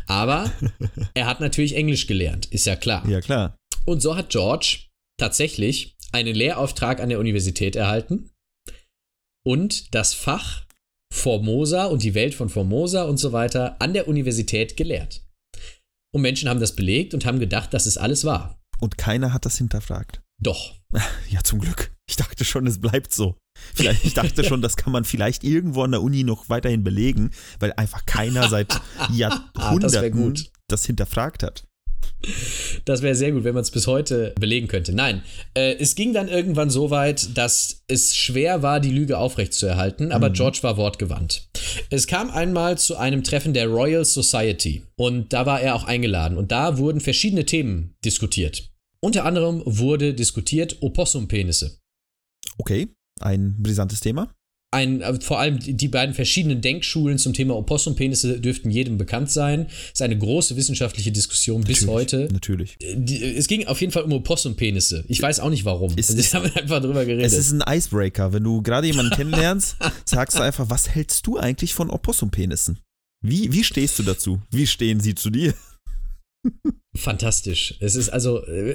Aber 0.07 0.53
er 1.15 1.27
hat 1.27 1.41
natürlich 1.41 1.75
Englisch 1.77 2.07
gelernt, 2.07 2.47
ist 2.47 2.67
ja 2.67 2.77
klar. 2.77 3.09
Ja, 3.09 3.21
klar. 3.21 3.57
Und 3.85 4.01
so 4.01 4.17
hat 4.17 4.31
George 4.31 4.87
tatsächlich 5.19 5.97
einen 6.13 6.35
Lehrauftrag 6.35 7.01
an 7.01 7.09
der 7.09 7.19
Universität 7.19 7.75
erhalten 7.75 8.31
und 9.45 9.95
das 9.95 10.15
Fach 10.15 10.67
Formosa 11.13 11.87
und 11.87 12.03
die 12.03 12.15
Welt 12.15 12.35
von 12.35 12.49
Formosa 12.49 13.05
und 13.05 13.19
so 13.19 13.33
weiter 13.33 13.77
an 13.81 13.93
der 13.93 14.09
Universität 14.09 14.77
gelehrt. 14.77 15.23
Und 16.15 16.23
Menschen 16.23 16.49
haben 16.49 16.61
das 16.61 16.75
belegt 16.75 17.13
und 17.15 17.25
haben 17.27 17.39
gedacht, 17.39 17.75
das 17.75 17.87
ist 17.87 17.99
alles 17.99 18.25
wahr. 18.25 18.62
Und 18.83 18.99
keiner 18.99 19.33
hat 19.33 19.47
das 19.47 19.59
hinterfragt. 19.59 20.21
Doch. 20.41 20.75
Ja, 21.31 21.43
zum 21.43 21.61
Glück. 21.61 21.93
Ich 22.07 22.17
dachte 22.17 22.45
schon, 22.45 22.67
es 22.67 22.79
bleibt 22.79 23.15
so. 23.15 23.39
Vielleicht, 23.75 24.05
ich 24.05 24.13
dachte 24.13 24.45
schon, 24.49 24.61
das 24.61 24.77
kann 24.77 24.93
man 24.93 25.05
vielleicht 25.05 25.45
irgendwo 25.45 25.85
an 25.85 25.93
der 25.93 26.03
Uni 26.03 26.25
noch 26.25 26.51
weiterhin 26.51 26.85
belegen, 26.85 27.31
weil 27.61 27.73
einfach 27.75 28.05
keiner 28.05 28.51
seit 28.51 28.79
Jahrhunderten 29.11 30.11
gut. 30.13 30.51
das 30.69 30.85
hinterfragt 30.85 31.43
hat. 31.43 31.65
Das 32.85 33.01
wäre 33.03 33.15
sehr 33.15 33.33
gut, 33.33 33.45
wenn 33.45 33.55
man 33.55 33.63
es 33.63 33.71
bis 33.71 33.87
heute 33.87 34.35
belegen 34.39 34.69
könnte. 34.69 34.93
Nein, 34.93 35.23
äh, 35.55 35.77
es 35.79 35.95
ging 35.95 36.13
dann 36.13 36.29
irgendwann 36.29 36.69
so 36.71 36.91
weit, 36.91 37.37
dass 37.39 37.83
es 37.89 38.15
schwer 38.15 38.63
war, 38.63 38.81
die 38.81 38.91
Lüge 38.91 39.17
aufrechtzuerhalten, 39.17 40.13
aber 40.13 40.31
George 40.31 40.59
war 40.63 40.77
wortgewandt. 40.77 41.49
Es 41.89 42.07
kam 42.07 42.31
einmal 42.31 42.77
zu 42.79 42.97
einem 42.97 43.25
Treffen 43.25 43.55
der 43.55 43.69
Royal 43.69 44.05
Society 44.05 44.83
und 44.97 45.33
da 45.33 45.47
war 45.47 45.61
er 45.61 45.75
auch 45.75 45.85
eingeladen 45.85 46.37
und 46.37 46.53
da 46.53 46.79
wurden 46.79 47.01
verschiedene 47.01 47.47
Themen 47.47 47.95
diskutiert. 48.05 48.72
Unter 49.05 49.25
anderem 49.25 49.63
wurde 49.67 50.15
diskutiert 50.15 50.81
Opossumpenisse. 50.81 51.79
Okay, 52.59 52.89
ein 53.21 53.57
brisantes 53.61 54.01
Thema. 54.01 54.33
Ein, 54.75 55.03
äh, 55.03 55.21
vor 55.21 55.39
allem 55.39 55.59
die 55.59 55.89
beiden 55.89 56.15
verschiedenen 56.15 56.63
Denkschulen 56.63 57.19
zum 57.19 57.35
Thema 57.35 57.57
Opossumpenisse 57.57 58.41
dürften 58.41 58.71
jedem 58.71 58.97
bekannt 58.97 59.31
sein. 59.31 59.67
Es 59.69 59.95
ist 59.95 60.03
eine 60.03 60.17
große 60.17 60.57
wissenschaftliche 60.57 61.13
Diskussion 61.13 61.63
bis 61.63 61.83
Natürlich, 61.83 61.93
heute. 61.93 62.29
Natürlich. 62.33 62.77
Die, 62.81 63.23
es 63.23 63.49
ging 63.49 63.67
auf 63.67 63.81
jeden 63.83 63.93
Fall 63.93 64.05
um 64.05 64.13
Opossumpenisse. 64.13 65.05
Ich 65.09 65.21
weiß 65.21 65.41
auch 65.41 65.51
nicht 65.51 65.67
warum. 65.67 65.93
Es 65.99 66.07
Sie 66.07 66.19
ist- 66.19 66.33
haben 66.35 66.51
einfach 66.55 66.81
drüber 66.81 67.05
geredet. 67.05 67.27
Es 67.27 67.35
ist 67.35 67.53
ein 67.53 67.63
Icebreaker. 67.67 68.33
Wenn 68.33 68.45
du 68.45 68.63
gerade 68.63 68.87
jemanden 68.87 69.13
kennenlernst, 69.15 69.77
sagst 70.07 70.39
du 70.39 70.43
einfach, 70.43 70.71
was 70.71 70.89
hältst 70.89 71.27
du 71.27 71.37
eigentlich 71.37 71.75
von 71.75 71.91
Oppossumpenissen? 71.91 72.79
Wie, 73.23 73.53
wie 73.53 73.65
stehst 73.65 73.99
du 73.99 74.05
dazu? 74.05 74.41
Wie 74.51 74.67
stehen 74.67 75.01
sie 75.01 75.15
zu 75.15 75.29
dir? 75.29 75.55
Fantastisch. 76.97 77.75
Es 77.81 77.95
ist 77.95 78.09
also 78.11 78.45
äh, 78.47 78.73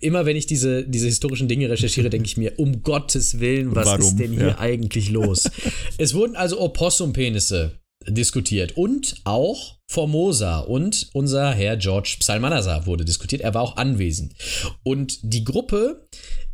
immer, 0.00 0.24
wenn 0.26 0.36
ich 0.36 0.46
diese, 0.46 0.84
diese 0.86 1.06
historischen 1.06 1.48
Dinge 1.48 1.68
recherchiere, 1.68 2.10
denke 2.10 2.26
ich 2.26 2.36
mir, 2.36 2.58
um 2.58 2.82
Gottes 2.82 3.40
Willen, 3.40 3.74
was 3.74 3.86
Warum? 3.86 4.00
ist 4.00 4.16
denn 4.18 4.32
hier 4.32 4.48
Ja. 4.48 4.58
eigentlich 4.58 5.10
los? 5.10 5.44
es 5.98 6.14
wurden 6.14 6.36
also 6.36 6.60
Opossumpenisse 6.60 7.78
diskutiert 8.08 8.76
und 8.78 9.16
auch 9.24 9.76
Formosa 9.90 10.60
und 10.60 11.10
unser 11.12 11.52
Herr 11.52 11.76
George 11.76 12.16
Psalmanazar 12.20 12.86
wurde 12.86 13.04
diskutiert. 13.04 13.42
Er 13.42 13.52
war 13.54 13.62
auch 13.62 13.76
anwesend. 13.76 14.32
Und 14.82 15.18
die 15.22 15.44
Gruppe 15.44 16.08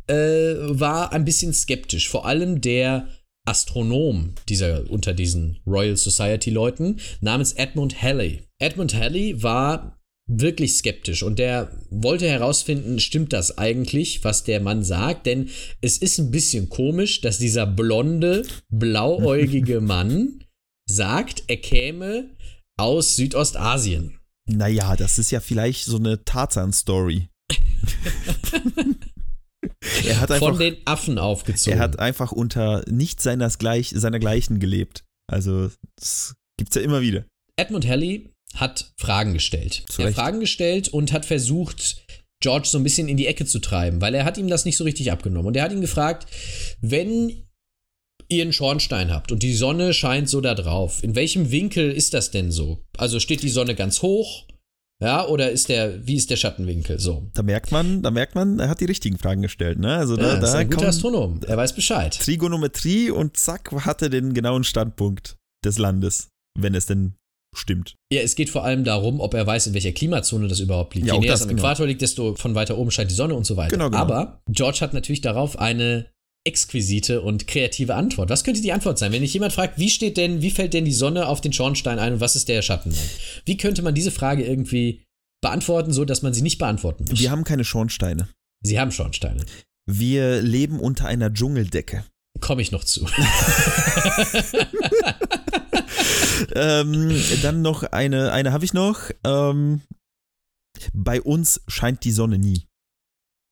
äh, 0.07 0.13
war 0.15 1.13
ein 1.13 1.23
bisschen 1.23 1.53
skeptisch, 1.53 2.09
vor 2.09 2.25
allem 2.25 2.59
der 2.59 3.07
Astronom 3.45 4.33
dieser 4.49 4.89
unter 4.89 5.13
diesen 5.13 5.59
Royal 5.65 5.95
Society 5.95 6.49
Leuten 6.49 6.99
namens 7.21 7.53
Edmund 7.53 8.01
Halley. 8.01 8.41
Edmund 8.59 8.93
Halley 8.93 9.41
war 9.41 9.96
wirklich 10.27 10.75
skeptisch 10.75 11.23
und 11.23 11.39
der 11.39 11.71
wollte 11.89 12.27
herausfinden, 12.27 12.99
stimmt 12.99 13.31
das 13.33 13.57
eigentlich, 13.57 14.23
was 14.23 14.43
der 14.43 14.59
Mann 14.59 14.83
sagt, 14.83 15.25
denn 15.25 15.49
es 15.81 15.97
ist 15.97 16.19
ein 16.19 16.31
bisschen 16.31 16.69
komisch, 16.69 17.21
dass 17.21 17.37
dieser 17.37 17.65
blonde, 17.65 18.45
blauäugige 18.69 19.79
Mann 19.87 20.43
sagt, 20.89 21.43
er 21.47 21.57
käme 21.57 22.35
aus 22.77 23.15
Südostasien. 23.15 24.19
Naja, 24.49 24.95
das 24.95 25.17
ist 25.17 25.31
ja 25.31 25.39
vielleicht 25.39 25.85
so 25.85 25.97
eine 25.97 26.23
Tarzan-Story. 26.23 27.29
er 30.05 30.21
hat 30.21 30.31
einfach, 30.31 30.47
Von 30.47 30.59
den 30.59 30.77
Affen 30.85 31.17
aufgezogen. 31.17 31.77
er 31.77 31.83
hat 31.83 31.99
einfach 31.99 32.31
unter 32.31 32.83
nicht 32.89 33.21
seines 33.21 33.57
gleich, 33.57 33.89
seinergleichen 33.95 34.59
gelebt. 34.59 35.03
Also, 35.29 35.69
das 35.97 36.35
gibt's 36.57 36.75
ja 36.75 36.81
immer 36.81 37.01
wieder. 37.01 37.25
Edmund 37.57 37.85
Halley 37.87 38.33
hat 38.55 38.93
Fragen 38.97 39.33
gestellt. 39.33 39.83
Zu 39.89 40.01
er 40.01 40.07
hat. 40.09 40.15
Fragen 40.15 40.39
gestellt 40.39 40.89
und 40.89 41.11
hat 41.11 41.25
versucht, 41.25 42.03
George 42.39 42.67
so 42.67 42.77
ein 42.77 42.83
bisschen 42.83 43.07
in 43.09 43.17
die 43.17 43.27
Ecke 43.27 43.45
zu 43.45 43.59
treiben, 43.59 44.01
weil 44.01 44.13
er 44.13 44.25
hat 44.25 44.37
ihm 44.37 44.47
das 44.47 44.65
nicht 44.65 44.77
so 44.77 44.83
richtig 44.83 45.11
abgenommen. 45.11 45.47
Und 45.47 45.57
er 45.57 45.63
hat 45.63 45.71
ihn 45.71 45.81
gefragt, 45.81 46.27
wenn 46.81 47.43
ihr 48.29 48.43
einen 48.43 48.53
Schornstein 48.53 49.11
habt 49.11 49.31
und 49.31 49.41
die 49.41 49.53
Sonne 49.53 49.93
scheint 49.93 50.29
so 50.29 50.41
da 50.41 50.53
drauf, 50.53 51.03
in 51.03 51.15
welchem 51.15 51.51
Winkel 51.51 51.91
ist 51.91 52.13
das 52.13 52.31
denn 52.31 52.51
so? 52.51 52.83
Also 52.97 53.19
steht 53.19 53.41
die 53.41 53.49
Sonne 53.49 53.73
ganz 53.75 54.01
hoch? 54.01 54.45
Ja, 54.99 55.27
oder 55.27 55.51
ist 55.51 55.69
der, 55.69 56.05
wie 56.07 56.15
ist 56.15 56.31
der 56.31 56.37
Schattenwinkel 56.37 56.99
so? 56.99 57.29
Da 57.35 57.43
merkt 57.43 57.71
man, 57.71 58.01
da 58.01 58.09
merkt 58.09 58.33
man, 58.33 58.59
er 58.59 58.67
hat 58.67 58.79
die 58.79 58.85
richtigen 58.85 59.19
Fragen 59.19 59.43
gestellt, 59.43 59.77
ne? 59.77 59.95
Also 59.95 60.15
da, 60.15 60.33
Ja, 60.33 60.33
ist 60.39 60.51
da 60.51 60.57
ein 60.57 60.69
guter 60.69 60.87
Astronom, 60.87 61.39
er 61.45 61.55
weiß 61.55 61.73
Bescheid. 61.73 62.17
Trigonometrie 62.19 63.11
und 63.11 63.37
zack, 63.37 63.71
hatte 63.85 64.09
den 64.09 64.33
genauen 64.33 64.63
Standpunkt 64.63 65.37
des 65.63 65.77
Landes, 65.77 66.29
wenn 66.57 66.73
es 66.73 66.87
denn 66.87 67.13
stimmt. 67.57 67.95
Ja, 68.11 68.21
es 68.21 68.35
geht 68.35 68.49
vor 68.49 68.63
allem 68.63 68.83
darum, 68.83 69.19
ob 69.19 69.33
er 69.33 69.45
weiß, 69.45 69.67
in 69.67 69.73
welcher 69.73 69.91
Klimazone 69.91 70.47
das 70.47 70.59
überhaupt 70.59 70.95
liegt. 70.95 71.07
Ja, 71.07 71.15
Je 71.15 71.19
näher 71.19 71.33
es 71.33 71.41
am 71.41 71.49
genau. 71.49 71.61
Äquator 71.61 71.87
liegt, 71.87 72.01
desto 72.01 72.35
von 72.35 72.55
weiter 72.55 72.77
oben 72.77 72.91
scheint 72.91 73.11
die 73.11 73.15
Sonne 73.15 73.35
und 73.35 73.45
so 73.45 73.57
weiter. 73.57 73.71
Genau, 73.71 73.89
genau. 73.89 73.97
Aber 73.97 74.41
George 74.49 74.79
hat 74.81 74.93
natürlich 74.93 75.21
darauf 75.21 75.59
eine 75.59 76.07
exquisite 76.45 77.21
und 77.21 77.47
kreative 77.47 77.95
Antwort. 77.95 78.29
Was 78.29 78.43
könnte 78.45 78.61
die 78.61 78.71
Antwort 78.71 78.97
sein? 78.97 79.11
Wenn 79.11 79.21
dich 79.21 79.33
jemand 79.33 79.51
fragt, 79.53 79.77
wie 79.79 79.89
steht 79.89 80.15
denn, 80.15 80.41
wie 80.41 80.51
fällt 80.51 80.73
denn 80.73 80.85
die 80.85 80.93
Sonne 80.93 81.27
auf 81.27 81.41
den 81.41 81.51
Schornstein 81.51 81.99
ein 81.99 82.13
und 82.13 82.19
was 82.21 82.37
ist 82.37 82.47
der 82.47 82.61
Schatten? 82.61 82.93
Wie 83.45 83.57
könnte 83.57 83.81
man 83.81 83.93
diese 83.93 84.11
Frage 84.11 84.45
irgendwie 84.45 85.03
beantworten, 85.41 85.91
so 85.91 86.05
dass 86.05 86.21
man 86.21 86.33
sie 86.33 86.41
nicht 86.41 86.57
beantworten 86.57 87.05
muss? 87.09 87.19
Wir 87.19 87.31
haben 87.31 87.43
keine 87.43 87.65
Schornsteine. 87.65 88.29
sie 88.61 88.79
haben 88.79 88.91
Schornsteine. 88.91 89.45
Wir 89.85 90.41
leben 90.41 90.79
unter 90.79 91.07
einer 91.07 91.33
Dschungeldecke. 91.33 92.05
Komme 92.39 92.61
ich 92.61 92.71
noch 92.71 92.83
zu. 92.83 93.05
ähm, 96.57 97.15
dann 97.41 97.61
noch 97.61 97.83
eine, 97.83 98.31
eine 98.31 98.51
habe 98.51 98.65
ich 98.65 98.73
noch. 98.73 98.99
Ähm, 99.23 99.81
bei 100.93 101.21
uns 101.21 101.61
scheint 101.67 102.03
die 102.03 102.11
Sonne 102.11 102.37
nie. 102.37 102.63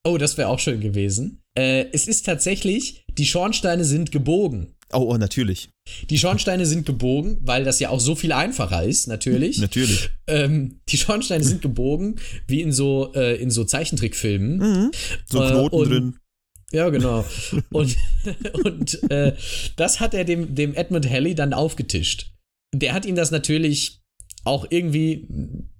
Oh, 0.05 0.17
das 0.17 0.37
wäre 0.37 0.49
auch 0.49 0.59
schön 0.59 0.81
gewesen. 0.81 1.41
Äh, 1.57 1.85
es 1.91 2.07
ist 2.07 2.25
tatsächlich, 2.25 3.05
die 3.17 3.25
Schornsteine 3.25 3.85
sind 3.85 4.11
gebogen. 4.11 4.75
Oh, 4.93 4.99
oh, 5.13 5.17
natürlich. 5.17 5.69
Die 6.11 6.19
Schornsteine 6.19 6.65
sind 6.67 6.85
gebogen, 6.85 7.37
weil 7.41 7.63
das 7.63 7.79
ja 7.79 7.89
auch 7.89 7.99
so 7.99 8.13
viel 8.13 8.31
einfacher 8.31 8.83
ist, 8.83 9.07
natürlich. 9.07 9.57
Natürlich. 9.57 10.11
Ähm, 10.27 10.79
die 10.89 10.97
Schornsteine 10.97 11.43
sind 11.43 11.63
gebogen, 11.63 12.19
wie 12.47 12.61
in 12.61 12.71
so, 12.71 13.11
äh, 13.15 13.35
in 13.41 13.49
so 13.49 13.63
Zeichentrickfilmen. 13.63 14.57
Mhm. 14.57 14.91
So 15.25 15.41
Äh, 15.43 15.49
Knoten 15.49 15.75
und- 15.75 15.89
drin. 15.89 16.15
Ja, 16.71 16.89
genau. 16.89 17.23
Und, 17.71 17.95
und 18.63 19.11
äh, 19.11 19.35
das 19.75 19.99
hat 19.99 20.13
er 20.13 20.23
dem, 20.25 20.53
dem 20.55 20.73
Edmund 20.75 21.09
Halley 21.09 21.33
dann 21.33 21.53
aufgetischt. 21.53 22.31
Der 22.73 22.93
hat 22.93 23.05
ihm 23.05 23.15
das 23.15 23.31
natürlich 23.31 24.01
auch 24.43 24.65
irgendwie 24.69 25.27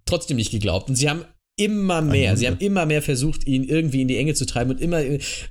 trotzdem 0.05 0.37
nicht 0.37 0.51
geglaubt. 0.51 0.89
Und 0.89 0.95
sie 0.95 1.09
haben 1.09 1.25
immer 1.57 2.01
mehr, 2.01 2.35
sie 2.35 2.47
haben 2.47 2.57
immer 2.57 2.85
mehr 2.85 3.01
versucht, 3.01 3.47
ihn 3.47 3.63
irgendwie 3.63 4.01
in 4.01 4.09
die 4.09 4.17
Enge 4.17 4.33
zu 4.33 4.45
treiben 4.45 4.71
und 4.71 4.81
immer, 4.81 5.01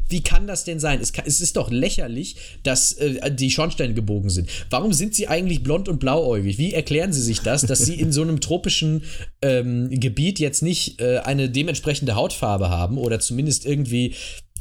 wie 0.09 0.23
kann 0.23 0.47
das 0.47 0.65
denn 0.65 0.79
sein? 0.79 1.01
Es, 1.01 1.15
kann, 1.15 1.25
es 1.27 1.41
ist 1.41 1.57
doch 1.57 1.71
lächerlich, 1.71 2.37
dass 2.63 2.93
äh, 2.93 3.35
die 3.35 3.51
Schornsteine 3.51 3.95
gebogen 3.95 4.29
sind. 4.29 4.51
Warum 4.69 4.93
sind 4.93 5.15
sie 5.15 5.29
eigentlich 5.29 5.63
blond 5.63 5.89
und 5.89 6.01
blauäugig? 6.01 6.59
Wie 6.59 6.75
erklären 6.75 7.13
sie 7.13 7.23
sich 7.23 7.41
das, 7.41 7.63
dass 7.63 7.79
sie 7.79 7.95
in 7.95 8.13
so 8.13 8.21
einem 8.21 8.41
tropischen 8.41 9.05
ähm, 9.41 9.89
Gebiet 9.89 10.39
jetzt 10.39 10.63
nicht 10.63 11.01
äh, 11.01 11.21
eine 11.21 11.49
dementsprechende 11.49 12.15
Hautfarbe 12.15 12.69
haben 12.69 12.99
oder 12.99 13.19
zumindest 13.19 13.65
irgendwie 13.65 14.15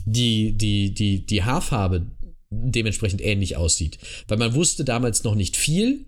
die, 0.06 0.54
die, 0.54 0.94
die, 0.94 1.26
die 1.26 1.44
Haarfarbe 1.44 2.08
dementsprechend 2.52 3.22
ähnlich 3.22 3.58
aussieht. 3.58 3.98
Weil 4.30 4.38
man 4.38 4.54
wusste 4.56 4.86
damals 4.86 5.26
noch 5.26 5.36
nicht 5.36 5.58
viel 5.58 6.06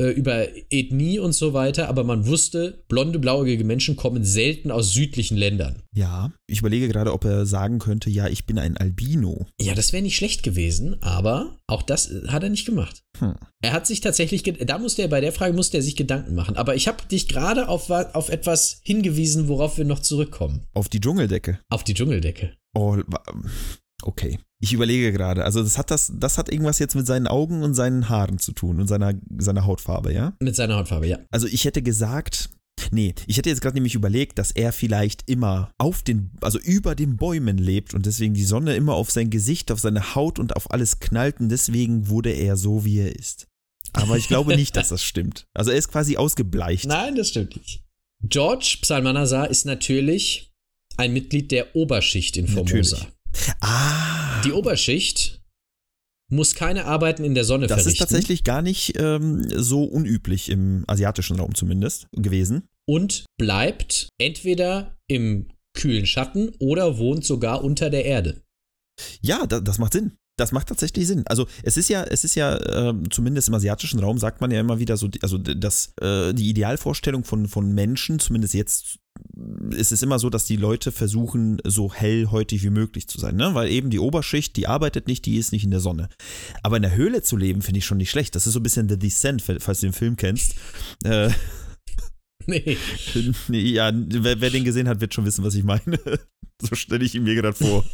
äh, 0.00 0.10
über 0.10 0.48
Ethnie 0.70 1.18
und 1.18 1.32
so 1.32 1.52
weiter, 1.52 1.88
aber 1.88 2.04
man 2.04 2.26
wusste, 2.26 2.82
blonde, 2.88 3.18
blauäugige 3.18 3.64
Menschen 3.64 3.96
kommen 3.96 4.24
selten 4.24 4.70
aus 4.70 4.92
südlichen 4.92 5.36
Ländern. 5.36 5.82
Ja, 5.92 6.32
ich 6.46 6.60
überlege 6.60 6.88
gerade, 6.88 7.12
ob 7.12 7.24
er 7.24 7.44
sagen 7.44 7.78
könnte, 7.78 8.08
ja, 8.08 8.26
ich 8.28 8.46
bin 8.46 8.58
ein 8.58 8.78
Albino. 8.78 9.46
Ja, 9.60 9.74
das 9.74 9.92
wäre 9.92 10.02
nicht 10.02 10.16
schlecht 10.16 10.42
gewesen, 10.42 11.02
aber 11.02 11.58
auch 11.66 11.82
das 11.82 12.10
äh, 12.10 12.28
hat 12.28 12.42
er 12.42 12.48
nicht 12.48 12.64
gemacht. 12.64 13.02
Hm. 13.18 13.34
Er 13.60 13.72
hat 13.72 13.86
sich 13.86 14.00
tatsächlich, 14.00 14.42
da 14.42 14.78
musste 14.78 15.02
er, 15.02 15.08
bei 15.08 15.20
der 15.20 15.32
Frage 15.32 15.52
musste 15.52 15.76
er 15.76 15.82
sich 15.82 15.96
Gedanken 15.96 16.34
machen. 16.34 16.56
Aber 16.56 16.74
ich 16.74 16.88
habe 16.88 17.06
dich 17.10 17.28
gerade 17.28 17.68
auf, 17.68 17.90
auf 17.90 18.30
etwas 18.30 18.80
hingewiesen, 18.82 19.48
worauf 19.48 19.76
wir 19.76 19.84
noch 19.84 20.00
zurückkommen. 20.00 20.66
Auf 20.72 20.88
die 20.88 21.00
Dschungeldecke. 21.00 21.60
Auf 21.68 21.84
die 21.84 21.92
Dschungeldecke. 21.94 22.54
Oh, 22.72 22.96
okay. 24.02 24.38
Ich 24.60 24.72
überlege 24.72 25.12
gerade. 25.12 25.44
Also 25.44 25.62
das 25.62 25.78
hat 25.78 25.90
das, 25.90 26.12
das 26.14 26.36
hat 26.36 26.52
irgendwas 26.52 26.78
jetzt 26.78 26.94
mit 26.94 27.06
seinen 27.06 27.26
Augen 27.26 27.62
und 27.62 27.74
seinen 27.74 28.08
Haaren 28.08 28.38
zu 28.38 28.52
tun 28.52 28.80
und 28.80 28.88
seiner, 28.88 29.14
seiner 29.38 29.64
Hautfarbe, 29.64 30.12
ja? 30.12 30.34
Mit 30.40 30.54
seiner 30.54 30.76
Hautfarbe, 30.76 31.06
ja. 31.06 31.18
Also 31.30 31.46
ich 31.46 31.64
hätte 31.64 31.82
gesagt, 31.82 32.50
nee, 32.90 33.14
ich 33.26 33.38
hätte 33.38 33.48
jetzt 33.48 33.62
gerade 33.62 33.74
nämlich 33.74 33.94
überlegt, 33.94 34.38
dass 34.38 34.50
er 34.50 34.72
vielleicht 34.72 35.28
immer 35.28 35.72
auf 35.78 36.02
den, 36.02 36.30
also 36.42 36.58
über 36.58 36.94
den 36.94 37.16
Bäumen 37.16 37.56
lebt 37.58 37.94
und 37.94 38.04
deswegen 38.06 38.34
die 38.34 38.44
Sonne 38.44 38.74
immer 38.74 38.94
auf 38.94 39.10
sein 39.10 39.30
Gesicht, 39.30 39.72
auf 39.72 39.80
seine 39.80 40.14
Haut 40.14 40.38
und 40.38 40.56
auf 40.56 40.70
alles 40.70 41.00
knallt 41.00 41.40
und 41.40 41.48
deswegen 41.48 42.08
wurde 42.08 42.30
er 42.30 42.56
so, 42.56 42.84
wie 42.84 42.98
er 42.98 43.16
ist. 43.16 43.46
Aber 43.92 44.16
ich 44.16 44.28
glaube 44.28 44.56
nicht, 44.56 44.76
dass 44.76 44.90
das 44.90 45.02
stimmt. 45.02 45.46
Also 45.54 45.70
er 45.70 45.78
ist 45.78 45.90
quasi 45.90 46.16
ausgebleicht. 46.16 46.86
Nein, 46.86 47.16
das 47.16 47.30
stimmt 47.30 47.56
nicht. 47.56 47.82
George 48.22 48.78
Psalmanazar 48.82 49.50
ist 49.50 49.64
natürlich 49.64 50.52
ein 50.96 51.12
Mitglied 51.12 51.50
der 51.50 51.74
Oberschicht 51.74 52.36
in 52.36 52.46
Formosa. 52.46 52.96
Natürlich. 52.96 53.06
Ah, 53.60 54.40
Die 54.42 54.52
Oberschicht 54.52 55.40
muss 56.32 56.54
keine 56.54 56.84
Arbeiten 56.84 57.24
in 57.24 57.34
der 57.34 57.44
Sonne 57.44 57.66
das 57.66 57.82
verrichten 57.82 57.92
ist 57.92 57.98
tatsächlich 58.08 58.44
gar 58.44 58.62
nicht 58.62 58.94
ähm, 58.98 59.44
so 59.60 59.82
unüblich 59.84 60.48
im 60.48 60.84
asiatischen 60.86 61.36
Raum 61.38 61.54
zumindest 61.54 62.06
gewesen. 62.12 62.68
und 62.88 63.24
bleibt 63.38 64.08
entweder 64.18 64.96
im 65.08 65.48
kühlen 65.76 66.06
Schatten 66.06 66.50
oder 66.60 66.98
wohnt 66.98 67.24
sogar 67.24 67.62
unter 67.64 67.90
der 67.90 68.04
Erde. 68.04 68.42
Ja, 69.22 69.46
da, 69.46 69.60
das 69.60 69.78
macht 69.78 69.92
Sinn. 69.92 70.16
Das 70.36 70.52
macht 70.52 70.68
tatsächlich 70.68 71.06
Sinn. 71.06 71.24
Also 71.26 71.46
es 71.62 71.76
ist 71.76 71.88
ja, 71.88 72.02
es 72.04 72.24
ist 72.24 72.34
ja, 72.34 72.58
ähm, 72.90 73.10
zumindest 73.10 73.48
im 73.48 73.54
asiatischen 73.54 74.00
Raum 74.00 74.18
sagt 74.18 74.40
man 74.40 74.50
ja 74.50 74.60
immer 74.60 74.78
wieder 74.78 74.96
so, 74.96 75.06
die- 75.08 75.22
also 75.22 75.36
das, 75.36 75.92
äh, 76.00 76.32
die 76.32 76.48
Idealvorstellung 76.48 77.24
von, 77.24 77.46
von 77.46 77.72
Menschen, 77.72 78.18
zumindest 78.20 78.54
jetzt 78.54 78.98
ist 79.70 79.92
es 79.92 80.02
immer 80.02 80.18
so, 80.18 80.30
dass 80.30 80.44
die 80.44 80.56
Leute 80.56 80.92
versuchen, 80.92 81.58
so 81.64 81.92
hellhäutig 81.92 82.62
wie 82.62 82.70
möglich 82.70 83.08
zu 83.08 83.18
sein, 83.18 83.36
ne? 83.36 83.54
Weil 83.54 83.70
eben 83.70 83.90
die 83.90 83.98
Oberschicht, 83.98 84.56
die 84.56 84.66
arbeitet 84.66 85.06
nicht, 85.06 85.24
die 85.26 85.36
ist 85.36 85.52
nicht 85.52 85.64
in 85.64 85.70
der 85.70 85.80
Sonne. 85.80 86.08
Aber 86.62 86.76
in 86.76 86.82
der 86.82 86.94
Höhle 86.94 87.22
zu 87.22 87.36
leben, 87.36 87.62
finde 87.62 87.78
ich 87.78 87.86
schon 87.86 87.98
nicht 87.98 88.10
schlecht. 88.10 88.34
Das 88.34 88.46
ist 88.46 88.52
so 88.52 88.60
ein 88.60 88.62
bisschen 88.62 88.88
The 88.88 88.98
Descent, 88.98 89.42
falls 89.42 89.80
du 89.80 89.86
den 89.86 89.92
Film 89.92 90.16
kennst. 90.16 90.54
Äh, 91.04 91.30
Nee. 92.46 92.76
ja, 93.48 93.92
wer, 93.94 94.40
wer 94.40 94.50
den 94.50 94.64
gesehen 94.64 94.88
hat, 94.88 95.00
wird 95.00 95.14
schon 95.14 95.24
wissen, 95.24 95.44
was 95.44 95.54
ich 95.54 95.64
meine. 95.64 95.98
so 96.62 96.74
stelle 96.74 97.04
ich 97.04 97.14
ihn 97.14 97.24
mir 97.24 97.34
gerade 97.34 97.56
vor. 97.56 97.84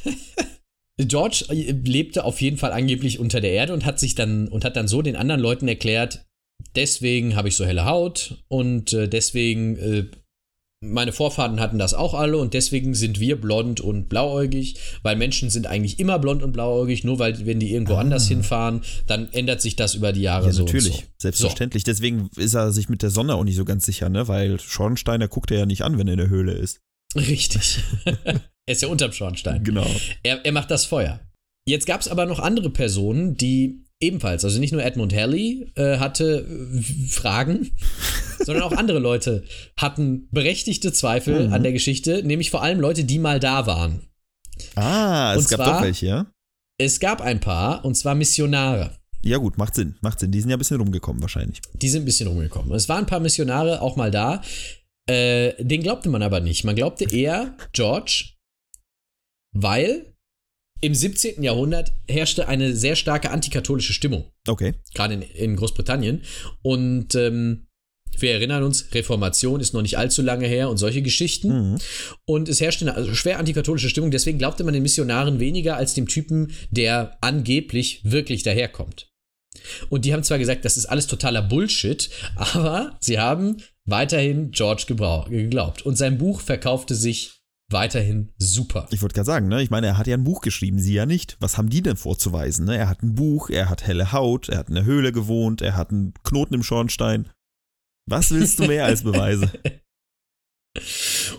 George 0.98 1.46
äh, 1.50 1.72
lebte 1.72 2.24
auf 2.24 2.40
jeden 2.40 2.57
Fall 2.57 2.72
angeblich 2.72 3.18
unter 3.18 3.40
der 3.40 3.52
Erde 3.52 3.72
und 3.72 3.85
hat 3.85 4.00
sich 4.00 4.14
dann 4.14 4.48
und 4.48 4.64
hat 4.64 4.76
dann 4.76 4.88
so 4.88 5.02
den 5.02 5.16
anderen 5.16 5.40
Leuten 5.40 5.68
erklärt, 5.68 6.26
deswegen 6.74 7.37
habe 7.37 7.48
ich 7.48 7.57
so 7.57 7.66
helle 7.66 7.85
Haut 7.85 8.42
und 8.48 8.92
äh, 8.92 9.09
deswegen 9.09 9.76
äh, 9.76 10.07
meine 10.85 11.12
Vorfahren 11.12 11.59
hatten 11.59 11.79
das 11.79 11.95
auch 11.95 12.12
alle 12.15 12.37
und 12.37 12.53
deswegen 12.55 12.95
sind 12.95 13.19
wir 13.19 13.41
blond 13.41 13.81
und 13.81 14.09
blauäugig, 14.09 14.77
weil 15.03 15.17
Menschen 15.17 15.49
sind 15.49 15.67
eigentlich 15.67 15.99
immer 15.99 16.19
blond 16.19 16.43
und 16.43 16.53
blauäugig, 16.53 17.03
nur 17.03 17.19
weil 17.19 17.47
wenn 17.47 17.59
die 17.61 17.73
irgendwo 17.73 17.95
Ah. 17.95 18.01
anders 18.01 18.29
hinfahren, 18.29 18.83
dann 19.07 19.33
ändert 19.33 19.62
sich 19.62 19.77
das 19.77 19.95
über 19.95 20.12
die 20.12 20.21
Jahre 20.21 20.47
Ja, 20.47 20.53
so 20.53 20.65
natürlich. 20.65 20.95
so. 20.97 21.03
Selbstverständlich. 21.19 21.83
Deswegen 21.85 22.29
ist 22.37 22.55
er 22.55 22.73
sich 22.73 22.89
mit 22.89 23.03
der 23.03 23.11
Sonne 23.11 23.35
auch 23.35 23.45
nicht 23.45 23.57
so 23.57 23.65
ganz 23.65 23.87
sicher, 23.87 24.09
ne? 24.11 24.29
Weil 24.29 24.61
Schornsteiner 24.61 25.29
guckt 25.29 25.51
er 25.51 25.61
ja 25.61 25.67
nicht 25.67 25.83
an, 25.83 25.99
wenn 25.99 26.09
er 26.09 26.12
in 26.15 26.19
der 26.19 26.29
Höhle 26.29 26.53
ist. 26.53 26.81
So. 27.15 27.21
Richtig. 27.21 27.79
er 28.05 28.41
ist 28.67 28.83
ja 28.83 28.89
unterm 28.89 29.12
Schornstein. 29.12 29.65
Genau. 29.65 29.87
Er, 30.23 30.45
er 30.45 30.53
macht 30.53 30.71
das 30.71 30.85
Feuer. 30.85 31.21
Jetzt 31.67 31.87
gab 31.87 32.01
es 32.03 32.09
aber 32.09 32.27
noch 32.27 32.39
andere 32.39 32.69
Personen, 32.71 33.35
die 33.35 33.86
ebenfalls, 34.00 34.44
also 34.44 34.59
nicht 34.61 34.72
nur 34.72 34.82
Edmund 34.85 35.14
Halley 35.14 35.72
äh, 35.76 35.98
hatte 35.98 36.46
äh, 36.46 36.82
Fragen, 37.09 37.70
sondern 38.44 38.64
auch 38.64 38.72
andere 38.72 38.98
Leute 38.98 39.44
hatten 39.78 40.28
berechtigte 40.30 40.92
Zweifel 40.92 41.46
Mhm. 41.48 41.52
an 41.54 41.62
der 41.62 41.72
Geschichte, 41.72 42.22
nämlich 42.22 42.50
vor 42.50 42.62
allem 42.62 42.80
Leute, 42.80 43.04
die 43.04 43.18
mal 43.18 43.40
da 43.40 43.66
waren. 43.66 44.06
Ah, 44.74 45.35
es 45.37 45.44
Und 45.44 45.50
gab 45.50 45.59
zwar- 45.66 45.74
doch 45.78 45.82
welche, 45.82 46.06
ja? 46.06 46.26
Es 46.78 47.00
gab 47.00 47.20
ein 47.22 47.40
paar, 47.40 47.85
und 47.87 47.94
zwar 47.96 48.14
Missionare. 48.14 48.98
Ja, 49.22 49.38
gut, 49.38 49.56
macht 49.59 49.74
Sinn. 49.74 49.96
Macht 50.02 50.20
Sinn. 50.20 50.30
Die 50.30 50.40
sind 50.40 50.50
ja 50.50 50.56
ein 50.56 50.59
bisschen 50.59 50.76
rumgekommen, 50.78 51.20
wahrscheinlich. 51.22 51.61
Die 51.74 51.88
sind 51.88 52.02
ein 52.02 52.04
bisschen 52.04 52.28
rumgekommen. 52.28 52.70
Es 52.74 52.88
waren 52.88 53.00
ein 53.04 53.06
paar 53.06 53.18
Missionare 53.20 53.80
auch 53.80 53.96
mal 53.96 54.11
da. 54.11 54.42
Äh, 55.09 55.54
den 55.64 55.82
glaubte 55.82 56.09
man 56.11 56.22
aber 56.22 56.40
nicht. 56.40 56.64
Man 56.64 56.76
glaubte 56.76 57.11
eher 57.11 57.56
George, 57.72 58.35
weil 59.52 60.14
im 60.81 60.95
17. 60.95 61.43
Jahrhundert 61.43 61.93
herrschte 62.09 62.49
eine 62.49 62.75
sehr 62.75 62.97
starke 62.97 63.31
antikatholische 63.31 63.93
Stimmung. 63.93 64.31
Okay. 64.47 64.75
gerade 64.95 65.15
in, 65.15 65.23
in 65.23 65.57
Großbritannien. 65.57 66.23
Und 66.62 67.15
ähm, 67.15 67.67
wir 68.19 68.33
erinnern 68.33 68.62
uns, 68.62 68.87
Reformation 68.93 69.61
ist 69.61 69.75
noch 69.75 69.83
nicht 69.83 69.99
allzu 69.99 70.23
lange 70.23 70.47
her 70.47 70.71
und 70.71 70.79
solche 70.79 71.03
Geschichten. 71.03 71.73
Mhm. 71.73 71.79
Und 72.25 72.49
es 72.49 72.61
herrschte 72.61 72.85
eine 72.87 72.95
also 72.95 73.15
schwer 73.15 73.39
antikatholische 73.39 73.89
Stimmung. 73.89 74.11
Deswegen 74.11 74.39
glaubte 74.39 74.65
man 74.65 74.75
den 74.75 74.83
Missionaren 74.83 75.41
weniger 75.41 75.77
als 75.77 75.95
dem 75.95 76.09
Typen, 76.09 76.53
der 76.71 77.19
angeblich 77.21 78.01
wirklich 78.05 78.43
daherkommt. 78.43 79.11
Und 79.89 80.05
die 80.05 80.12
haben 80.12 80.23
zwar 80.23 80.39
gesagt, 80.39 80.65
das 80.65 80.77
ist 80.77 80.87
alles 80.87 81.07
totaler 81.07 81.43
Bullshit, 81.43 82.11
aber 82.37 82.97
sie 83.01 83.19
haben 83.19 83.57
weiterhin 83.85 84.51
George 84.51 84.85
geglaubt. 84.87 85.83
Und 85.83 85.97
sein 85.97 86.19
Buch 86.19 86.41
verkaufte 86.41 86.95
sich 86.95 87.36
weiterhin 87.70 88.33
super. 88.38 88.87
Ich 88.90 89.02
wollte 89.02 89.14
gerade 89.14 89.26
sagen, 89.26 89.48
ne? 89.48 89.62
Ich 89.62 89.70
meine, 89.70 89.87
er 89.87 89.98
hat 89.98 90.07
ja 90.07 90.16
ein 90.16 90.24
Buch 90.24 90.40
geschrieben, 90.40 90.79
sie 90.79 90.94
ja 90.94 91.07
nicht. 91.07 91.37
Was 91.40 91.59
haben 91.59 91.68
die 91.68 91.83
denn 91.83 91.96
vorzuweisen, 91.96 92.66
ne? 92.66 92.76
Er 92.76 92.88
hat 92.88 93.02
ein 93.02 93.14
Buch, 93.14 93.50
er 93.50 93.68
hat 93.68 93.87
helle 93.87 94.12
Haut, 94.12 94.48
er 94.48 94.59
hat 94.59 94.68
in 94.68 94.74
der 94.74 94.85
Höhle 94.85 95.12
gewohnt, 95.12 95.62
er 95.62 95.76
hat 95.76 95.90
einen 95.90 96.14
Knoten 96.22 96.55
im 96.55 96.62
Schornstein. 96.62 97.29
Was 98.09 98.31
willst 98.31 98.61
du 98.61 98.66
mehr 98.66 98.85
als 98.85 99.02
Beweise? 99.02 99.50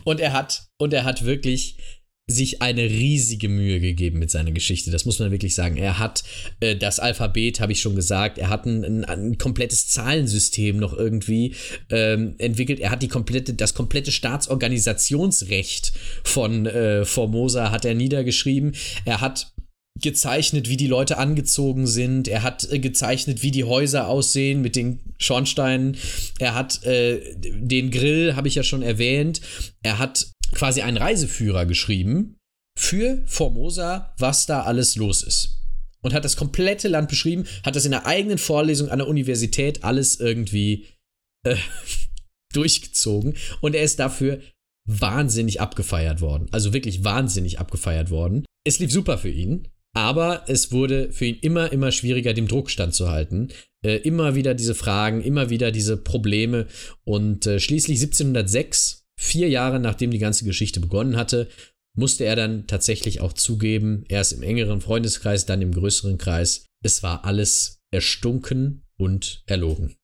Und 0.03 0.19
er 0.19 0.33
hat, 0.33 0.67
und 0.79 0.93
er 0.93 1.03
hat 1.03 1.23
wirklich 1.23 1.77
sich 2.29 2.61
eine 2.61 2.83
riesige 2.83 3.47
Mühe 3.47 3.79
gegeben 3.79 4.19
mit 4.19 4.29
seiner 4.29 4.51
Geschichte. 4.51 4.91
Das 4.91 5.05
muss 5.05 5.19
man 5.19 5.31
wirklich 5.31 5.55
sagen. 5.55 5.77
Er 5.77 5.97
hat 5.97 6.25
äh, 6.59 6.75
das 6.75 6.99
Alphabet, 6.99 7.61
habe 7.61 7.71
ich 7.71 7.79
schon 7.79 7.95
gesagt. 7.95 8.37
Er 8.37 8.49
hat 8.49 8.65
ein, 8.65 8.83
ein, 8.83 9.05
ein 9.05 9.37
komplettes 9.37 9.87
Zahlensystem 9.87 10.75
noch 10.75 10.93
irgendwie 10.93 11.55
ähm, 11.89 12.35
entwickelt. 12.37 12.81
Er 12.81 12.91
hat 12.91 13.01
die 13.01 13.07
komplette, 13.07 13.53
das 13.53 13.73
komplette 13.73 14.11
Staatsorganisationsrecht 14.11 15.93
von 16.25 16.65
äh, 16.65 17.05
Formosa 17.05 17.71
hat 17.71 17.85
er 17.85 17.93
niedergeschrieben. 17.93 18.75
Er 19.05 19.21
hat 19.21 19.53
gezeichnet, 20.01 20.69
wie 20.69 20.77
die 20.77 20.87
Leute 20.87 21.17
angezogen 21.17 21.87
sind. 21.87 22.27
Er 22.27 22.43
hat 22.43 22.69
äh, 22.71 22.79
gezeichnet, 22.79 23.41
wie 23.41 23.51
die 23.51 23.63
Häuser 23.63 24.07
aussehen 24.07 24.61
mit 24.61 24.75
den 24.75 24.99
Schornsteinen. 25.17 25.97
Er 26.39 26.55
hat 26.55 26.83
äh, 26.83 27.21
den 27.37 27.89
Grill, 27.91 28.35
habe 28.35 28.47
ich 28.47 28.55
ja 28.55 28.63
schon 28.63 28.81
erwähnt. 28.81 29.41
Er 29.81 29.97
hat 29.97 30.27
quasi 30.53 30.81
einen 30.81 30.97
Reiseführer 30.97 31.65
geschrieben 31.65 32.37
für 32.77 33.23
Formosa, 33.25 34.13
was 34.17 34.45
da 34.45 34.63
alles 34.63 34.95
los 34.95 35.23
ist. 35.23 35.57
Und 36.01 36.13
hat 36.13 36.25
das 36.25 36.37
komplette 36.37 36.87
Land 36.87 37.09
beschrieben, 37.09 37.45
hat 37.65 37.75
das 37.75 37.85
in 37.85 37.91
der 37.91 38.05
eigenen 38.05 38.37
Vorlesung 38.37 38.89
an 38.89 38.99
der 38.99 39.07
Universität 39.07 39.83
alles 39.83 40.19
irgendwie 40.19 40.85
äh, 41.43 41.55
durchgezogen. 42.53 43.35
Und 43.61 43.75
er 43.75 43.83
ist 43.83 43.99
dafür 43.99 44.41
wahnsinnig 44.87 45.59
abgefeiert 45.59 46.21
worden. 46.21 46.47
Also 46.51 46.73
wirklich 46.73 47.03
wahnsinnig 47.03 47.59
abgefeiert 47.59 48.09
worden. 48.09 48.45
Es 48.65 48.79
lief 48.79 48.91
super 48.91 49.17
für 49.17 49.29
ihn, 49.29 49.67
aber 49.93 50.43
es 50.47 50.71
wurde 50.71 51.11
für 51.11 51.25
ihn 51.25 51.39
immer, 51.41 51.71
immer 51.71 51.91
schwieriger, 51.91 52.33
dem 52.33 52.47
Druck 52.47 52.69
standzuhalten. 52.69 53.51
Äh, 53.83 53.97
immer 53.97 54.35
wieder 54.35 54.53
diese 54.53 54.75
Fragen, 54.75 55.21
immer 55.21 55.49
wieder 55.49 55.71
diese 55.71 55.97
Probleme. 55.97 56.67
Und 57.03 57.47
äh, 57.47 57.59
schließlich 57.59 57.99
1706 57.99 59.06
vier 59.19 59.49
Jahre 59.49 59.79
nachdem 59.79 60.11
die 60.11 60.19
ganze 60.19 60.45
Geschichte 60.45 60.79
begonnen 60.79 61.17
hatte, 61.17 61.49
musste 61.97 62.25
er 62.25 62.35
dann 62.35 62.67
tatsächlich 62.67 63.21
auch 63.21 63.33
zugeben, 63.33 64.05
erst 64.07 64.33
im 64.33 64.43
engeren 64.43 64.81
Freundeskreis, 64.81 65.45
dann 65.45 65.61
im 65.61 65.73
größeren 65.73 66.17
Kreis, 66.17 66.65
es 66.83 67.01
war 67.01 67.25
alles 67.25 67.79
erstunken 67.91 68.83
und 68.97 69.43
erlogen. 69.47 69.95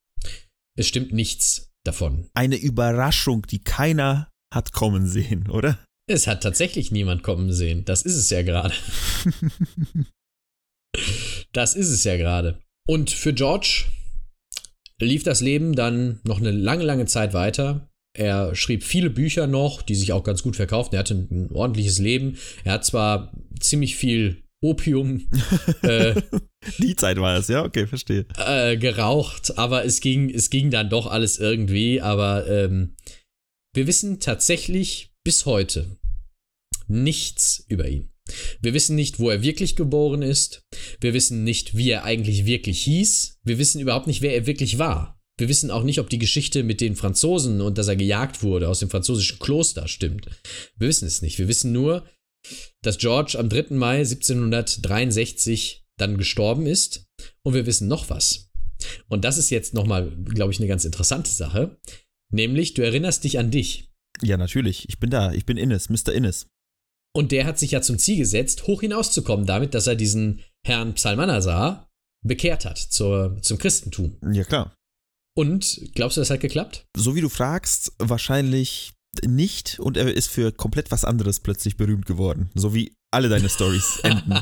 Es 0.76 0.88
stimmt 0.88 1.12
nichts 1.12 1.72
davon. 1.84 2.28
Eine 2.34 2.56
Überraschung, 2.56 3.46
die 3.46 3.62
keiner 3.62 4.30
hat 4.52 4.72
kommen 4.72 5.06
sehen, 5.06 5.48
oder? 5.50 5.78
Es 6.06 6.26
hat 6.26 6.42
tatsächlich 6.42 6.90
niemand 6.90 7.22
kommen 7.22 7.52
sehen. 7.52 7.84
Das 7.84 8.02
ist 8.02 8.16
es 8.16 8.28
ja 8.30 8.42
gerade. 8.42 8.74
das 11.52 11.74
ist 11.74 11.90
es 11.90 12.04
ja 12.04 12.16
gerade. 12.16 12.60
Und 12.86 13.10
für 13.10 13.32
George 13.32 13.86
lief 15.00 15.22
das 15.22 15.40
Leben 15.40 15.74
dann 15.74 16.20
noch 16.24 16.38
eine 16.38 16.50
lange, 16.50 16.84
lange 16.84 17.06
Zeit 17.06 17.32
weiter. 17.32 17.88
Er 18.16 18.54
schrieb 18.54 18.84
viele 18.84 19.10
Bücher 19.10 19.46
noch, 19.46 19.82
die 19.82 19.96
sich 19.96 20.12
auch 20.12 20.22
ganz 20.22 20.42
gut 20.42 20.56
verkauften. 20.56 20.96
Er 20.96 21.00
hatte 21.00 21.14
ein 21.14 21.50
ordentliches 21.52 21.98
Leben. 21.98 22.38
Er 22.62 22.74
hat 22.74 22.84
zwar 22.84 23.32
ziemlich 23.58 23.96
viel 23.96 24.42
Opium. 24.62 25.28
äh, 25.82 26.22
die 26.78 26.94
Zeit 26.96 27.18
war 27.18 27.36
es, 27.36 27.48
ja, 27.48 27.64
okay, 27.64 27.86
verstehe. 27.86 28.26
Äh, 28.38 28.76
geraucht, 28.76 29.58
aber 29.58 29.84
es 29.84 30.00
ging, 30.00 30.30
es 30.30 30.48
ging 30.48 30.70
dann 30.70 30.90
doch 30.90 31.06
alles 31.08 31.38
irgendwie. 31.38 32.00
Aber 32.00 32.46
ähm, 32.46 32.94
wir 33.74 33.86
wissen 33.88 34.20
tatsächlich 34.20 35.12
bis 35.24 35.44
heute 35.44 35.98
nichts 36.86 37.64
über 37.68 37.88
ihn. 37.88 38.10
Wir 38.60 38.72
wissen 38.74 38.96
nicht, 38.96 39.18
wo 39.18 39.28
er 39.28 39.42
wirklich 39.42 39.76
geboren 39.76 40.22
ist. 40.22 40.62
Wir 41.00 41.12
wissen 41.12 41.44
nicht, 41.44 41.76
wie 41.76 41.90
er 41.90 42.04
eigentlich 42.04 42.46
wirklich 42.46 42.80
hieß. 42.82 43.40
Wir 43.42 43.58
wissen 43.58 43.80
überhaupt 43.80 44.06
nicht, 44.06 44.22
wer 44.22 44.34
er 44.34 44.46
wirklich 44.46 44.78
war. 44.78 45.20
Wir 45.38 45.48
wissen 45.48 45.70
auch 45.70 45.82
nicht, 45.82 45.98
ob 45.98 46.08
die 46.10 46.18
Geschichte 46.18 46.62
mit 46.62 46.80
den 46.80 46.94
Franzosen 46.94 47.60
und 47.60 47.76
dass 47.76 47.88
er 47.88 47.96
gejagt 47.96 48.42
wurde 48.42 48.68
aus 48.68 48.78
dem 48.78 48.90
französischen 48.90 49.40
Kloster 49.40 49.88
stimmt. 49.88 50.26
Wir 50.76 50.88
wissen 50.88 51.08
es 51.08 51.22
nicht. 51.22 51.38
Wir 51.38 51.48
wissen 51.48 51.72
nur, 51.72 52.06
dass 52.82 52.98
George 52.98 53.36
am 53.38 53.48
3. 53.48 53.74
Mai 53.74 53.98
1763 53.98 55.84
dann 55.98 56.18
gestorben 56.18 56.66
ist. 56.66 57.06
Und 57.42 57.54
wir 57.54 57.66
wissen 57.66 57.88
noch 57.88 58.10
was. 58.10 58.50
Und 59.08 59.24
das 59.24 59.38
ist 59.38 59.50
jetzt 59.50 59.74
nochmal, 59.74 60.10
glaube 60.10 60.52
ich, 60.52 60.58
eine 60.58 60.68
ganz 60.68 60.84
interessante 60.84 61.30
Sache. 61.30 61.78
Nämlich, 62.32 62.74
du 62.74 62.82
erinnerst 62.82 63.24
dich 63.24 63.38
an 63.38 63.50
dich. 63.50 63.90
Ja, 64.22 64.36
natürlich. 64.36 64.88
Ich 64.88 64.98
bin 64.98 65.10
da. 65.10 65.32
Ich 65.32 65.46
bin 65.46 65.56
Innes, 65.56 65.88
Mr. 65.88 66.12
Innes. 66.12 66.46
Und 67.16 67.32
der 67.32 67.44
hat 67.44 67.58
sich 67.58 67.72
ja 67.72 67.80
zum 67.80 67.98
Ziel 67.98 68.18
gesetzt, 68.18 68.66
hoch 68.66 68.80
hinauszukommen 68.80 69.46
damit, 69.46 69.74
dass 69.74 69.86
er 69.86 69.94
diesen 69.94 70.42
Herrn 70.66 70.94
Psalmanasar 70.94 71.88
bekehrt 72.24 72.64
hat 72.64 72.78
zur, 72.78 73.38
zum 73.42 73.58
Christentum. 73.58 74.18
Ja, 74.32 74.44
klar. 74.44 74.74
Und 75.36 75.90
glaubst 75.94 76.16
du, 76.16 76.20
das 76.20 76.30
hat 76.30 76.40
geklappt? 76.40 76.86
So 76.96 77.14
wie 77.14 77.20
du 77.20 77.28
fragst, 77.28 77.92
wahrscheinlich 77.98 78.92
nicht. 79.26 79.78
Und 79.80 79.96
er 79.96 80.12
ist 80.12 80.28
für 80.28 80.52
komplett 80.52 80.90
was 80.90 81.04
anderes 81.04 81.40
plötzlich 81.40 81.76
berühmt 81.76 82.06
geworden. 82.06 82.50
So 82.54 82.74
wie 82.74 82.94
alle 83.10 83.28
deine 83.28 83.48
Stories 83.48 84.00
enden. 84.02 84.38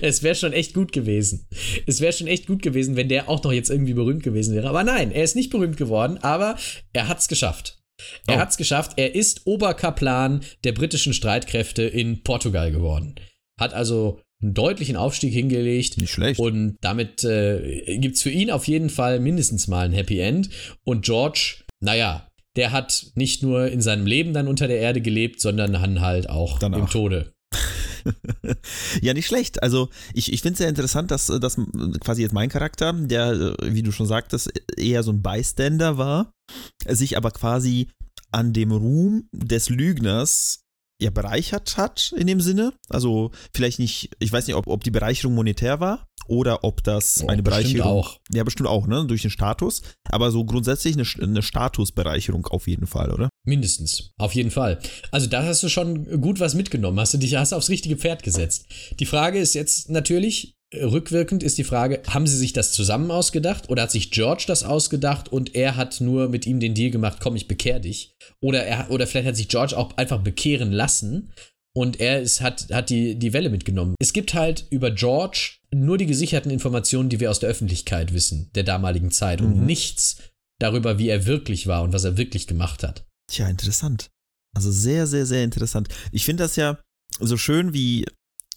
es 0.00 0.22
wäre 0.22 0.34
schon 0.34 0.52
echt 0.52 0.74
gut 0.74 0.92
gewesen. 0.92 1.46
Es 1.86 2.00
wäre 2.00 2.12
schon 2.12 2.26
echt 2.26 2.46
gut 2.46 2.62
gewesen, 2.62 2.96
wenn 2.96 3.08
der 3.08 3.28
auch 3.28 3.42
noch 3.42 3.52
jetzt 3.52 3.70
irgendwie 3.70 3.94
berühmt 3.94 4.22
gewesen 4.22 4.54
wäre. 4.54 4.68
Aber 4.68 4.84
nein, 4.84 5.10
er 5.10 5.24
ist 5.24 5.36
nicht 5.36 5.50
berühmt 5.50 5.76
geworden, 5.76 6.18
aber 6.18 6.56
er 6.92 7.08
hat 7.08 7.18
es 7.18 7.28
geschafft. 7.28 7.78
Er 8.26 8.36
oh. 8.36 8.40
hat 8.40 8.50
es 8.50 8.56
geschafft. 8.56 8.92
Er 8.96 9.14
ist 9.14 9.46
Oberkaplan 9.46 10.42
der 10.64 10.72
britischen 10.72 11.14
Streitkräfte 11.14 11.82
in 11.82 12.22
Portugal 12.22 12.72
geworden. 12.72 13.14
Hat 13.60 13.74
also 13.74 14.20
einen 14.42 14.54
deutlichen 14.54 14.96
Aufstieg 14.96 15.32
hingelegt. 15.32 15.98
Nicht 15.98 16.10
schlecht. 16.10 16.40
Und 16.40 16.76
damit 16.80 17.24
äh, 17.24 17.98
gibt 17.98 18.16
es 18.16 18.22
für 18.22 18.30
ihn 18.30 18.50
auf 18.50 18.66
jeden 18.66 18.90
Fall 18.90 19.20
mindestens 19.20 19.68
mal 19.68 19.84
ein 19.84 19.92
Happy 19.92 20.18
End. 20.18 20.50
Und 20.84 21.04
George, 21.04 21.62
naja, 21.80 22.28
der 22.56 22.72
hat 22.72 23.06
nicht 23.14 23.42
nur 23.42 23.68
in 23.68 23.80
seinem 23.80 24.06
Leben 24.06 24.32
dann 24.32 24.48
unter 24.48 24.68
der 24.68 24.78
Erde 24.78 25.00
gelebt, 25.00 25.40
sondern 25.40 25.72
dann 25.72 26.00
halt 26.00 26.28
auch 26.28 26.58
Danach. 26.58 26.78
im 26.78 26.86
Tode. 26.86 27.32
ja, 29.00 29.14
nicht 29.14 29.26
schlecht. 29.26 29.62
Also 29.62 29.88
ich, 30.12 30.32
ich 30.32 30.42
finde 30.42 30.54
es 30.54 30.58
sehr 30.58 30.68
interessant, 30.68 31.10
dass, 31.10 31.26
dass 31.26 31.56
quasi 32.00 32.22
jetzt 32.22 32.32
mein 32.32 32.48
Charakter, 32.48 32.92
der, 32.92 33.54
wie 33.62 33.82
du 33.82 33.92
schon 33.92 34.06
sagtest, 34.06 34.52
eher 34.76 35.02
so 35.02 35.12
ein 35.12 35.22
Bystander 35.22 35.98
war, 35.98 36.32
sich 36.86 37.16
aber 37.16 37.30
quasi 37.30 37.88
an 38.30 38.52
dem 38.52 38.72
Ruhm 38.72 39.28
des 39.32 39.68
Lügners 39.68 40.61
ja 41.02 41.10
bereichert 41.10 41.76
hat 41.76 42.14
in 42.16 42.26
dem 42.26 42.40
Sinne. 42.40 42.72
Also 42.88 43.30
vielleicht 43.52 43.78
nicht, 43.78 44.10
ich 44.18 44.32
weiß 44.32 44.46
nicht, 44.46 44.56
ob, 44.56 44.66
ob 44.66 44.84
die 44.84 44.90
Bereicherung 44.90 45.34
monetär 45.34 45.80
war 45.80 46.06
oder 46.26 46.64
ob 46.64 46.82
das 46.82 47.22
oh, 47.24 47.28
eine 47.28 47.42
Bereicherung. 47.42 47.90
auch. 47.90 48.18
Ja, 48.32 48.44
bestimmt 48.44 48.68
auch, 48.68 48.86
ne? 48.86 49.06
Durch 49.06 49.22
den 49.22 49.30
Status. 49.30 49.82
Aber 50.04 50.30
so 50.30 50.44
grundsätzlich 50.44 50.94
eine, 50.94 51.06
eine 51.22 51.42
Statusbereicherung 51.42 52.46
auf 52.46 52.68
jeden 52.68 52.86
Fall, 52.86 53.10
oder? 53.10 53.28
Mindestens. 53.44 54.12
Auf 54.18 54.34
jeden 54.34 54.50
Fall. 54.50 54.78
Also 55.10 55.26
da 55.26 55.44
hast 55.44 55.62
du 55.62 55.68
schon 55.68 56.20
gut 56.20 56.40
was 56.40 56.54
mitgenommen. 56.54 56.98
Hast 57.00 57.14
du 57.14 57.18
dich 57.18 57.34
hast 57.36 57.52
aufs 57.52 57.68
richtige 57.68 57.96
Pferd 57.96 58.22
gesetzt. 58.22 58.66
Die 58.98 59.06
Frage 59.06 59.38
ist 59.38 59.54
jetzt 59.54 59.90
natürlich, 59.90 60.54
rückwirkend 60.74 61.42
ist 61.42 61.58
die 61.58 61.64
Frage, 61.64 62.02
haben 62.08 62.26
sie 62.26 62.36
sich 62.36 62.52
das 62.52 62.72
zusammen 62.72 63.10
ausgedacht 63.10 63.68
oder 63.68 63.82
hat 63.82 63.90
sich 63.90 64.10
George 64.10 64.44
das 64.46 64.64
ausgedacht 64.64 65.30
und 65.30 65.54
er 65.54 65.76
hat 65.76 66.00
nur 66.00 66.28
mit 66.28 66.46
ihm 66.46 66.60
den 66.60 66.74
Deal 66.74 66.90
gemacht, 66.90 67.18
komm, 67.20 67.36
ich 67.36 67.48
bekehr 67.48 67.80
dich? 67.80 68.14
Oder, 68.40 68.64
er, 68.64 68.90
oder 68.90 69.06
vielleicht 69.06 69.28
hat 69.28 69.36
sich 69.36 69.48
George 69.48 69.76
auch 69.76 69.96
einfach 69.96 70.20
bekehren 70.20 70.72
lassen 70.72 71.32
und 71.74 72.00
er 72.00 72.20
ist, 72.20 72.40
hat, 72.40 72.68
hat 72.72 72.90
die, 72.90 73.18
die 73.18 73.32
Welle 73.32 73.50
mitgenommen. 73.50 73.94
Es 73.98 74.12
gibt 74.12 74.34
halt 74.34 74.66
über 74.70 74.90
George 74.90 75.58
nur 75.72 75.98
die 75.98 76.06
gesicherten 76.06 76.50
Informationen, 76.50 77.08
die 77.08 77.20
wir 77.20 77.30
aus 77.30 77.40
der 77.40 77.50
Öffentlichkeit 77.50 78.12
wissen, 78.12 78.50
der 78.54 78.64
damaligen 78.64 79.10
Zeit 79.10 79.40
mhm. 79.40 79.46
und 79.46 79.66
nichts 79.66 80.18
darüber, 80.58 80.98
wie 80.98 81.08
er 81.08 81.26
wirklich 81.26 81.66
war 81.66 81.82
und 81.82 81.92
was 81.92 82.04
er 82.04 82.16
wirklich 82.16 82.46
gemacht 82.46 82.82
hat. 82.82 83.04
Tja, 83.30 83.48
interessant. 83.48 84.10
Also 84.54 84.70
sehr, 84.70 85.06
sehr, 85.06 85.24
sehr 85.24 85.44
interessant. 85.44 85.88
Ich 86.12 86.24
finde 86.24 86.44
das 86.44 86.56
ja 86.56 86.78
so 87.20 87.36
schön, 87.36 87.72
wie 87.72 88.04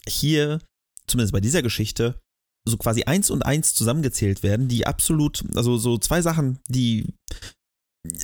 hier 0.07 0.59
zumindest 1.07 1.33
bei 1.33 1.41
dieser 1.41 1.61
Geschichte, 1.61 2.19
so 2.67 2.77
quasi 2.77 3.03
eins 3.03 3.29
und 3.29 3.43
eins 3.43 3.73
zusammengezählt 3.73 4.43
werden, 4.43 4.67
die 4.67 4.87
absolut, 4.87 5.43
also 5.55 5.77
so 5.77 5.97
zwei 5.97 6.21
Sachen, 6.21 6.59
die 6.67 7.05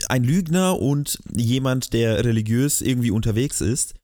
ein 0.09 0.23
Lügner 0.23 0.79
und 0.79 1.19
jemand, 1.35 1.93
der 1.93 2.23
religiös 2.23 2.81
irgendwie 2.81 3.11
unterwegs 3.11 3.61
ist, 3.61 3.95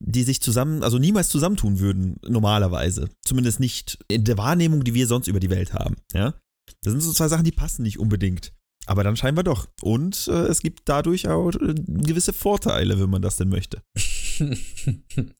die 0.00 0.22
sich 0.22 0.40
zusammen, 0.40 0.82
also 0.82 0.98
niemals 0.98 1.28
zusammentun 1.28 1.78
würden, 1.80 2.16
normalerweise. 2.26 3.08
Zumindest 3.24 3.60
nicht 3.60 3.98
in 4.08 4.24
der 4.24 4.38
Wahrnehmung, 4.38 4.84
die 4.84 4.94
wir 4.94 5.06
sonst 5.06 5.28
über 5.28 5.40
die 5.40 5.50
Welt 5.50 5.72
haben. 5.72 5.96
Ja? 6.12 6.34
Das 6.82 6.92
sind 6.92 7.00
so 7.00 7.12
zwei 7.12 7.28
Sachen, 7.28 7.44
die 7.44 7.52
passen 7.52 7.82
nicht 7.82 7.98
unbedingt. 7.98 8.52
Aber 8.86 9.02
dann 9.02 9.16
scheinbar 9.16 9.44
doch. 9.44 9.66
Und 9.80 10.28
äh, 10.28 10.46
es 10.46 10.60
gibt 10.60 10.82
dadurch 10.84 11.28
auch 11.28 11.54
äh, 11.54 11.74
gewisse 11.86 12.34
Vorteile, 12.34 13.00
wenn 13.00 13.08
man 13.08 13.22
das 13.22 13.36
denn 13.36 13.48
möchte. 13.48 13.82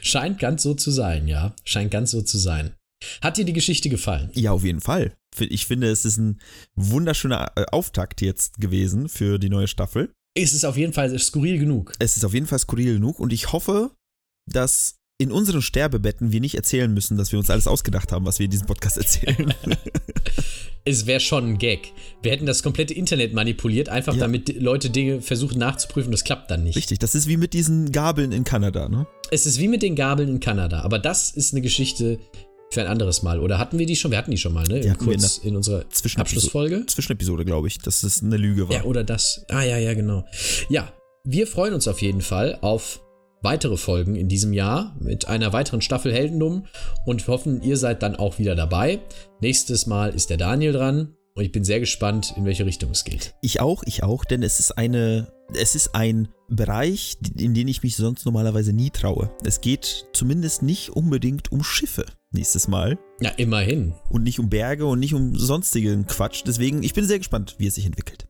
Scheint 0.00 0.38
ganz 0.38 0.62
so 0.62 0.74
zu 0.74 0.90
sein, 0.90 1.28
ja. 1.28 1.54
Scheint 1.64 1.90
ganz 1.90 2.10
so 2.10 2.22
zu 2.22 2.38
sein. 2.38 2.74
Hat 3.20 3.36
dir 3.36 3.44
die 3.44 3.52
Geschichte 3.52 3.88
gefallen? 3.88 4.30
Ja, 4.34 4.52
auf 4.52 4.64
jeden 4.64 4.80
Fall. 4.80 5.14
Ich 5.38 5.66
finde, 5.66 5.90
es 5.90 6.04
ist 6.04 6.18
ein 6.18 6.40
wunderschöner 6.74 7.52
äh, 7.56 7.64
Auftakt 7.66 8.20
jetzt 8.20 8.60
gewesen 8.60 9.08
für 9.08 9.38
die 9.38 9.48
neue 9.48 9.68
Staffel. 9.68 10.12
Es 10.34 10.52
ist 10.52 10.64
auf 10.64 10.76
jeden 10.76 10.92
Fall 10.92 11.18
skurril 11.18 11.58
genug. 11.58 11.92
Es 11.98 12.16
ist 12.16 12.24
auf 12.24 12.34
jeden 12.34 12.46
Fall 12.46 12.58
skurril 12.58 12.94
genug 12.94 13.18
und 13.18 13.32
ich 13.32 13.52
hoffe, 13.52 13.90
dass 14.50 14.96
in 15.18 15.30
unseren 15.30 15.62
Sterbebetten 15.62 16.32
wir 16.32 16.40
nicht 16.40 16.54
erzählen 16.56 16.92
müssen, 16.92 17.16
dass 17.16 17.32
wir 17.32 17.38
uns 17.38 17.50
alles 17.50 17.66
ausgedacht 17.66 18.12
haben, 18.12 18.26
was 18.26 18.38
wir 18.38 18.44
in 18.44 18.50
diesem 18.50 18.66
Podcast 18.66 18.96
erzählen. 18.96 19.54
es 20.84 21.06
wäre 21.06 21.20
schon 21.20 21.50
ein 21.50 21.58
Gag. 21.58 21.92
Wir 22.22 22.32
hätten 22.32 22.46
das 22.46 22.62
komplette 22.62 22.94
Internet 22.94 23.32
manipuliert, 23.32 23.88
einfach 23.88 24.14
Ja. 24.14 24.20
damit 24.20 24.60
Leute 24.60 24.90
Dinge 24.90 25.20
versuchen 25.20 25.58
nachzuprüfen. 25.58 26.10
Das 26.10 26.24
klappt 26.24 26.50
dann 26.50 26.64
nicht. 26.64 26.76
Richtig, 26.76 26.98
das 26.98 27.14
ist 27.14 27.28
wie 27.28 27.36
mit 27.36 27.52
diesen 27.52 27.92
Gabeln 27.92 28.32
in 28.32 28.44
Kanada, 28.44 28.88
ne? 28.88 29.06
Es 29.30 29.46
ist 29.46 29.58
wie 29.60 29.68
mit 29.68 29.82
den 29.82 29.94
Gabeln 29.94 30.28
in 30.28 30.40
Kanada, 30.40 30.80
aber 30.80 30.98
das 30.98 31.30
ist 31.30 31.52
eine 31.52 31.62
Geschichte 31.62 32.18
für 32.70 32.80
ein 32.80 32.86
anderes 32.86 33.22
Mal. 33.22 33.38
Oder 33.38 33.58
hatten 33.58 33.78
wir 33.78 33.86
die 33.86 33.96
schon? 33.96 34.10
Wir 34.10 34.18
hatten 34.18 34.30
die 34.30 34.38
schon 34.38 34.52
mal, 34.52 34.64
ne? 34.66 34.76
Hatten 34.90 35.06
wir 35.06 35.12
in 35.12 35.20
Kurz 35.20 35.38
in, 35.38 35.56
unserer. 35.56 35.84
Abschlussfolge. 36.16 36.86
Zwischenepisode, 36.86 37.44
glaube 37.44 37.68
ich, 37.68 37.78
dass 37.78 38.02
es 38.02 38.22
eine 38.22 38.38
Lüge 38.38 38.68
war. 38.68 38.74
Ja, 38.76 38.84
oder 38.84 39.04
das. 39.04 39.44
Ah, 39.48 39.62
ja, 39.62 39.76
ja, 39.78 39.94
genau. 39.94 40.24
Ja, 40.68 40.92
wir 41.24 41.46
freuen 41.46 41.74
uns 41.74 41.86
auf 41.86 42.02
jeden 42.02 42.22
Fall 42.22 42.58
auf 42.62 43.01
weitere 43.42 43.76
Folgen 43.76 44.14
in 44.16 44.28
diesem 44.28 44.52
Jahr 44.52 44.96
mit 45.00 45.28
einer 45.28 45.52
weiteren 45.52 45.80
Staffel 45.82 46.12
Heldendum 46.12 46.66
und 47.04 47.26
hoffen, 47.28 47.62
ihr 47.62 47.76
seid 47.76 48.02
dann 48.02 48.16
auch 48.16 48.38
wieder 48.38 48.54
dabei. 48.54 49.00
Nächstes 49.40 49.86
Mal 49.86 50.14
ist 50.14 50.30
der 50.30 50.36
Daniel 50.36 50.72
dran 50.72 51.14
und 51.34 51.44
ich 51.44 51.52
bin 51.52 51.64
sehr 51.64 51.80
gespannt, 51.80 52.34
in 52.36 52.44
welche 52.44 52.66
Richtung 52.66 52.90
es 52.90 53.04
geht. 53.04 53.34
Ich 53.42 53.60
auch, 53.60 53.82
ich 53.84 54.02
auch, 54.02 54.24
denn 54.24 54.42
es 54.42 54.60
ist 54.60 54.72
eine, 54.78 55.32
es 55.54 55.74
ist 55.74 55.94
ein 55.94 56.28
Bereich, 56.48 57.16
in 57.36 57.54
den 57.54 57.66
ich 57.68 57.82
mich 57.82 57.96
sonst 57.96 58.24
normalerweise 58.26 58.72
nie 58.72 58.90
traue. 58.90 59.30
Es 59.44 59.60
geht 59.60 60.06
zumindest 60.12 60.62
nicht 60.62 60.90
unbedingt 60.90 61.50
um 61.50 61.64
Schiffe 61.64 62.04
nächstes 62.30 62.68
Mal 62.68 62.98
Ja, 63.20 63.30
immerhin. 63.30 63.94
und 64.10 64.22
nicht 64.22 64.38
um 64.38 64.50
Berge 64.50 64.86
und 64.86 65.00
nicht 65.00 65.14
um 65.14 65.34
sonstigen 65.36 66.06
Quatsch. 66.06 66.42
Deswegen, 66.46 66.82
ich 66.82 66.94
bin 66.94 67.06
sehr 67.06 67.18
gespannt, 67.18 67.56
wie 67.58 67.66
es 67.66 67.74
sich 67.74 67.86
entwickelt. 67.86 68.26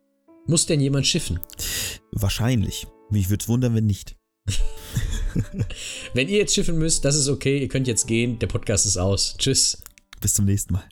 Muss 0.47 0.67
denn 0.67 0.81
jemand 0.81 1.07
schiffen? 1.07 1.39
Wahrscheinlich. 2.13 2.87
Mich 3.11 3.29
würde 3.31 3.43
es 3.43 3.49
wundern, 3.49 3.75
wenn 3.75 3.87
nicht. 3.87 4.17
Wenn 6.15 6.29
ihr 6.29 6.39
jetzt 6.39 6.55
schiffen 6.55 6.79
müsst, 6.79 7.05
das 7.05 7.17
ist 7.17 7.29
okay. 7.29 7.59
Ihr 7.59 7.69
könnt 7.69 7.87
jetzt 7.87 8.07
gehen. 8.07 8.39
Der 8.39 8.47
Podcast 8.47 8.87
ist 8.87 8.97
aus. 8.97 9.37
Tschüss. 9.39 9.83
Bis 10.21 10.35
zum 10.35 10.45
nächsten 10.45 10.75
Mal. 10.75 10.85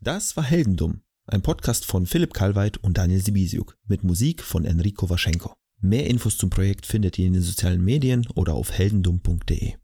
Das 0.00 0.38
war 0.38 0.44
Heldendum, 0.44 1.02
ein 1.26 1.42
Podcast 1.42 1.84
von 1.84 2.06
Philipp 2.06 2.32
Kalweit 2.32 2.78
und 2.78 2.96
Daniel 2.96 3.22
Sibisiuk 3.22 3.76
mit 3.86 4.04
Musik 4.04 4.42
von 4.42 4.64
Enrico 4.64 5.10
Waschenko. 5.10 5.52
Mehr 5.80 6.06
Infos 6.06 6.38
zum 6.38 6.48
Projekt 6.48 6.86
findet 6.86 7.18
ihr 7.18 7.26
in 7.26 7.34
den 7.34 7.42
sozialen 7.42 7.84
Medien 7.84 8.26
oder 8.34 8.54
auf 8.54 8.72
heldendum.de. 8.72 9.74